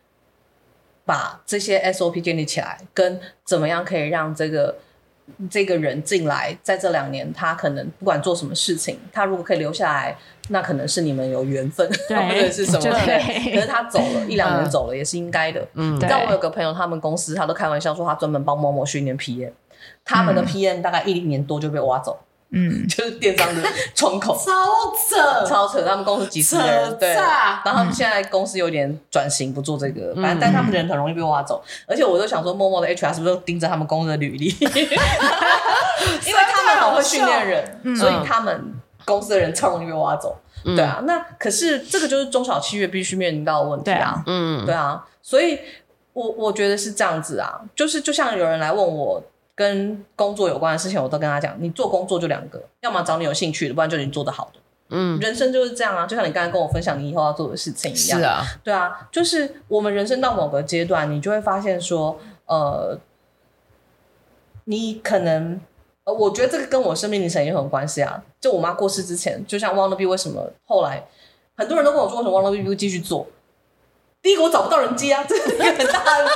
[1.05, 4.77] 把这些 SOP 建立起来，跟怎么样可以让这个
[5.51, 10.17] 这个人进来，在这两年，他可能不管做什么事情，他如果可以留下来，
[10.49, 12.81] 那可能是你们有缘分，对 或者是什么。
[12.81, 15.67] 可是他走了 一两年走了，也是应该的。
[15.75, 19.53] 嗯，但我有个朋友，他们公司他都开玩笑说，他专门帮某某训练 PM，
[20.05, 22.19] 他们的 PM 大概一年多就被挖走。
[22.57, 23.63] 嗯，就是电商的
[23.97, 25.83] 窗口， 超扯，超扯。
[25.83, 31.61] 他们公司几十人，对，然后他们现在公司有点转型，不做这个，反正但他们人很容易被挖走。
[31.89, 34.47] 而且我都想说，默默的 HR 是不是都盯着他们公司的履历？
[34.61, 34.69] 因
[36.33, 38.75] 为他们很会训练人，所以他们
[39.05, 40.39] 公司的人超容易被挖走。
[40.65, 44.23] 对啊，那可是这个就是中小企业必须面临到的问题啊。
[44.27, 45.59] 嗯，对啊，所以
[46.13, 49.21] 我我觉得是这样子啊，就是就像有人来问我。
[49.55, 51.57] 跟工作有关的事情，我都跟他讲。
[51.61, 54.61] 你做工作就两个，要么找你有兴趣的，不然就你做的好的。
[54.91, 58.19] 嗯，人生就是这样啊，就像你刚才跟我分享你以后要做的事情一样。
[58.19, 62.99] 是啊，对啊，就是我们人生到某个阶段，你就会发现说，呃，
[64.65, 65.59] 你可能，
[66.05, 68.23] 呃，我觉得这个跟我生命历程也很有关系啊。
[68.41, 71.03] 就我妈过世之前，就像 Wannabe 为什么后来
[71.57, 73.27] 很多人都跟我说，为什么 Wannabe 不继续做？
[74.25, 76.27] 第一个我找不到人接啊， 这是一个很大的，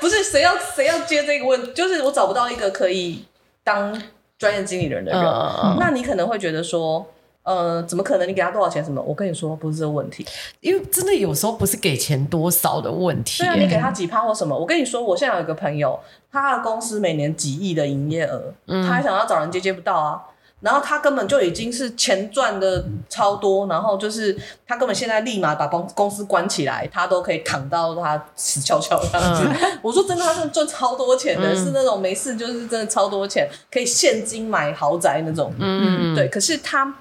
[0.00, 3.24] 不是谁要谁要接这个问题，就是我找不到一个可以
[3.62, 4.02] 当
[4.36, 5.22] 专业经理人的人。
[5.22, 7.06] Uh, 那你可能会觉得说，
[7.44, 8.28] 呃，怎么可能？
[8.28, 8.84] 你给他多少钱？
[8.84, 9.00] 什么？
[9.00, 10.26] 我跟你说，不是这个问题，
[10.58, 13.44] 因为真的有时候不是给钱多少的问题。
[13.44, 14.58] 对啊，你给他几趴或什么？
[14.58, 15.96] 我跟你说，我现在有一个朋友，
[16.32, 20.20] 他的公司每年几亿的营业额，嗯，他还想要找人接，接不到啊。
[20.66, 24.36] 然后他根本就已经是钱赚的超多，然后就是
[24.66, 29.44] 他根本现在立马把公公司关起来，他都可以躺到他死翘翘这样子。
[29.46, 35.54] 嗯、 我说真的，他是赚超多钱的，嗯、是那种没事就是真的超多钱，可以现金买豪宅那种。
[35.56, 36.26] 嗯嗯，对。
[36.26, 36.92] 可是他，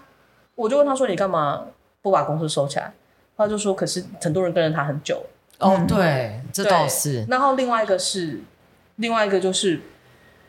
[0.54, 1.66] 我就问他说：“你干嘛
[2.04, 2.94] 不把公司收起来？”
[3.36, 5.26] 他就说：“可是很多人跟着他很久。”
[5.58, 7.26] 哦，对，这倒是。
[7.28, 8.42] 然后另外一个是，
[8.98, 9.82] 另外一个就是。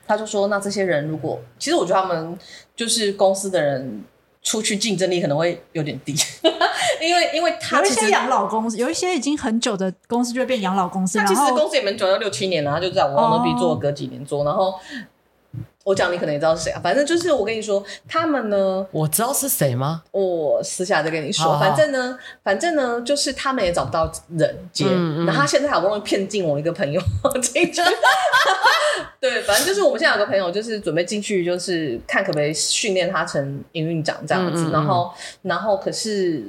[0.07, 2.39] 他就说：“那这些人如果，其实我觉得他们
[2.75, 4.05] 就是公司的人
[4.43, 6.15] 出去竞争力可能会有点低，
[7.03, 11.19] 因为因为他一些养老公司，有一些已经很久的公司就会变养老公司。
[11.19, 14.75] 那其实公司也蛮久，要六七年了，他就在我那边做了隔几年做，然后。”
[15.87, 20.03] 我讲你可能也知道是谁啊，反正就是我跟你说，他们呢，我知道是谁吗？
[20.11, 27.01] 我私下再跟你说，好好反正呢，反正呢，就是他们也找不到人接，嗯嗯、然后他现在好不容易骗进我一个朋友
[27.41, 27.81] 进去，
[29.21, 35.13] 对，反正就是我们现在有个朋友，就是准备进去，就是看可不可以训练他成营运长这样子，然后，
[35.43, 36.43] 然后可是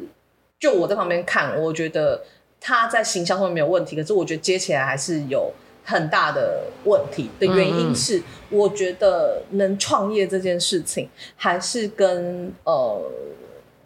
[0.60, 2.20] 就我在旁边看，我觉得
[2.60, 5.54] 他在形象上面没有问题，可是我觉得接起来还是有。
[5.90, 13.02] 很大的问题的原因是，我觉得能创业这件事情还是跟呃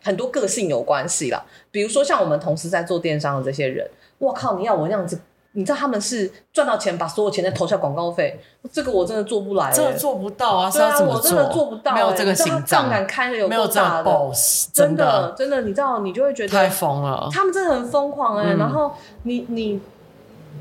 [0.04, 1.46] 很多个性有关系啦。
[1.70, 3.88] 比如说像我们同时在做电商的这些人，
[4.18, 5.22] 我靠，你要我那样子，
[5.52, 8.40] 你知道他们是赚到钱把所有钱再投下广告费，
[8.72, 10.72] 这个我真的做不来、欸，真的做不到啊！
[10.72, 18.54] 对啊，我真的做不到、欸，没有这个心脏，杠杆开的有多大的，boss, 真的真的，你知道，你就会觉得太疯了，他们真的很疯狂哎、欸。
[18.56, 18.92] 嗯、然后
[19.22, 19.80] 你你。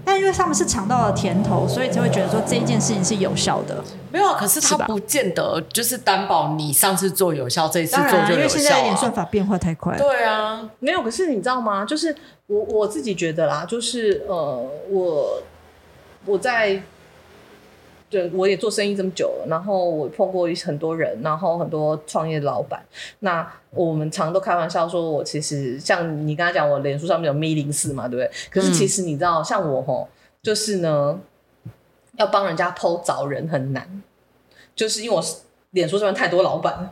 [0.04, 3.82] 但因为他们是尝到了甜头，所以就会觉得说这一件事情是有效的。
[4.10, 8.32] 没有，可是他不见得就是担保你上次做有效，这一次做就有效、啊。
[8.32, 9.96] 因为现在演算法变化太快。
[9.96, 11.02] 对啊，没有。
[11.02, 11.84] 可是你知道吗？
[11.84, 12.14] 就是
[12.46, 15.42] 我我自己觉得啦，就是呃，我
[16.24, 16.82] 我在。
[18.10, 22.84] 对，我也做生意这么久了，然后我碰过很多人，然后很多创业的老板。
[23.20, 28.30] 那我们常都开玩笑说，我其实像你刚才讲，我脸书上面有 Mi 零四嘛，对不对？
[28.50, 30.08] 可是其实你知道，嗯、像我吼，
[30.42, 31.20] 就是呢，
[32.16, 34.02] 要帮人家 po 找人很难，
[34.74, 35.22] 就是因为我
[35.70, 36.90] 脸书上面太多老板。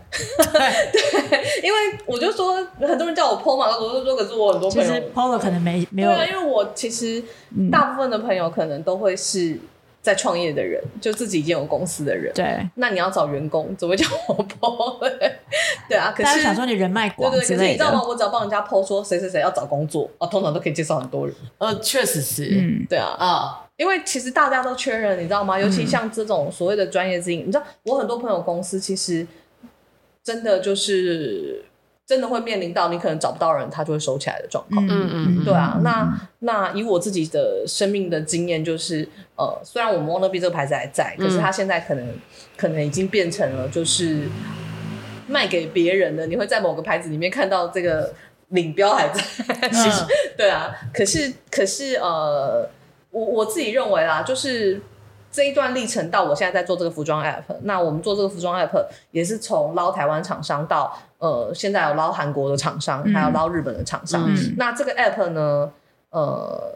[0.52, 7.20] 对， 因为我就说很多人叫我 po 嘛，我就说，可是我很多朋友 po 了可能没没有，对啊，因为我其实
[7.72, 9.58] 大部分的朋友可能都会是。
[10.08, 14.98] 在创业的人，就自己已经有公司的人，对，那你要找员工，怎么叫我 po？
[15.86, 18.02] 对啊，可是想说你人脉广，对，对对，可是你知道吗？
[18.02, 21.36] 我只要帮人家 po 说谁谁谁要找工作啊，通常都可以介绍很多人。
[21.58, 25.60] 呃，确实是，嗯，对啊，啊，因为其实大家都缺人，你知道吗？
[25.60, 29.26] 尤其像这种所谓的专业经营，嗯、你知道，我很多朋友公司其实
[30.24, 31.66] 真的就是。
[32.08, 34.82] 真的会面临到你可能找不到人，他就会收起来的状况。
[34.88, 35.78] 嗯嗯，对啊。
[35.82, 39.06] 那那以我自己的生命的经验，就是
[39.36, 42.06] 呃，虽然我们 Wannabe 这个牌子还在，可是它现在可能
[42.56, 44.22] 可能已经变成了就是
[45.26, 46.26] 卖给别人的。
[46.26, 48.10] 你会在某个牌子里面看到这个
[48.48, 49.20] 领标还在。
[49.68, 50.02] 其实
[50.34, 52.66] 对啊，可是可是呃，
[53.10, 54.80] 我我自己认为啦，就是。
[55.30, 64.24] 这一段历程到我现在在做这个服装 app，那我们做这个服装 app 也是从捞台湾厂商到呃，现在有捞韩国的厂商，还有捞日本的厂商。
[64.28, 65.70] 嗯、那这个 app 呢，
[66.10, 66.72] 呃，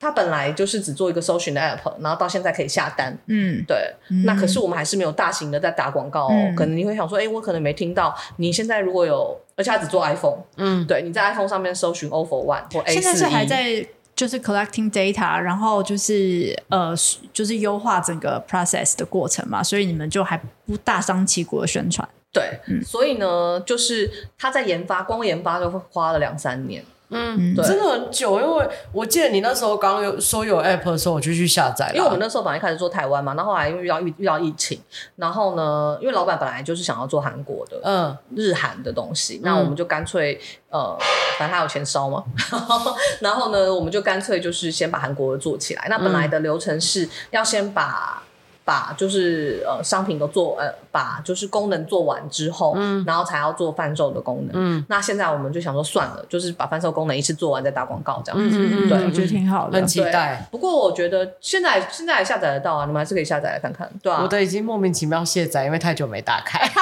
[0.00, 3.16] 它本来就是只做一个搜寻的 app，然后到现在可以下单。
[3.26, 3.94] 嗯，对。
[4.08, 6.32] 嗯、那可是我们还是没有大型的在打广告哦。
[6.32, 8.14] 嗯、可能你会想说，哎，我可能没听到。
[8.36, 13.86] 你现在如果有，而且它只做 iPhone，嗯，对，你在 iPhone 上面搜寻 ofo one 或 A 四，现在是还在
[14.16, 16.94] 就是 collecting data，然后就是呃，
[17.32, 22.08] 就是优化整个 process 的过程嘛，所以你们就还不大张旗鼓的宣传。
[22.32, 26.82] 对，嗯、所以呢，就是他在研发，光研发就会花了两三年。
[27.14, 31.92] 嗯，对真的很久，因为我记得你那时候刚有说有 app 的时候，我就去下载了。
[31.94, 34.80] 因为我们那时候本来一开始做台湾嘛，然后后来因为遇到遇遇到疫情，
[35.16, 40.96] 然后呢，因为老板本来就是想要做韩国的，嗯，日韩的东西，那我们就干脆呃，
[41.38, 42.24] 反正他有钱烧嘛，
[43.20, 45.86] 然后呢，我们就干脆就是先把韩国的做起来。
[45.90, 48.22] 那本来的流程是要先把。
[48.64, 60.46] 把就是呃商品都做呃把就是功能做完之后，嗯，然后才要做贩售的功能，嗯，那现在我们就想说算了，就是把贩售功能一次做完再打广告这样子，嗯嗯，对，我觉得挺好的，很期待。
[60.50, 66.60] 不过我觉得现在现在还下载得到啊，你们还是可以下载来看看，对啊，我都已经莫名其妙卸载，因为太久没打开。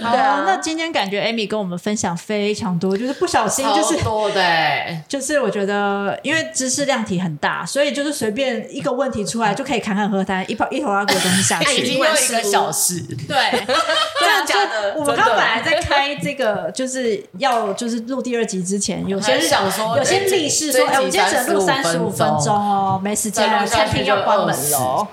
[0.00, 4.40] 好，啊，那今天感觉 Amy 跟我们分享非常多，就是不小心就是多的，
[5.08, 14.94] 就是我觉得因为知识量体很大，所以就是随便一个问题出来就可以侃侃而谈，一泡一头拉过东西下去，已经有一个小时，对， 真的假的？
[14.96, 22.54] 我们刚本来在开这个就是要就是录第二集之前，有些想说，有些力士说，哎，我们今天只能录三十五分钟。
[22.54, 25.08] 哦，没时间了，餐厅要关门了。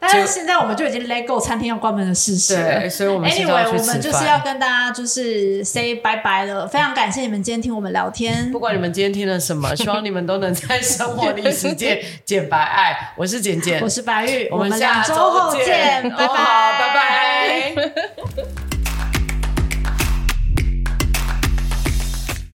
[0.00, 6.66] 但是现在我们就已经 let go 餐厅要关门的事实了，对，所以我们 anyway 我们就是要跟大家就是 say 拜拜了。
[6.68, 13.12] 非常感谢你们今天听我们聊天，不管你们今天听了什么， 希望你们都能在生活里实践 简白爱。
[13.16, 16.34] 我是简简，我是白玉，我们下周后见，拜拜，
[16.78, 18.67] 拜拜。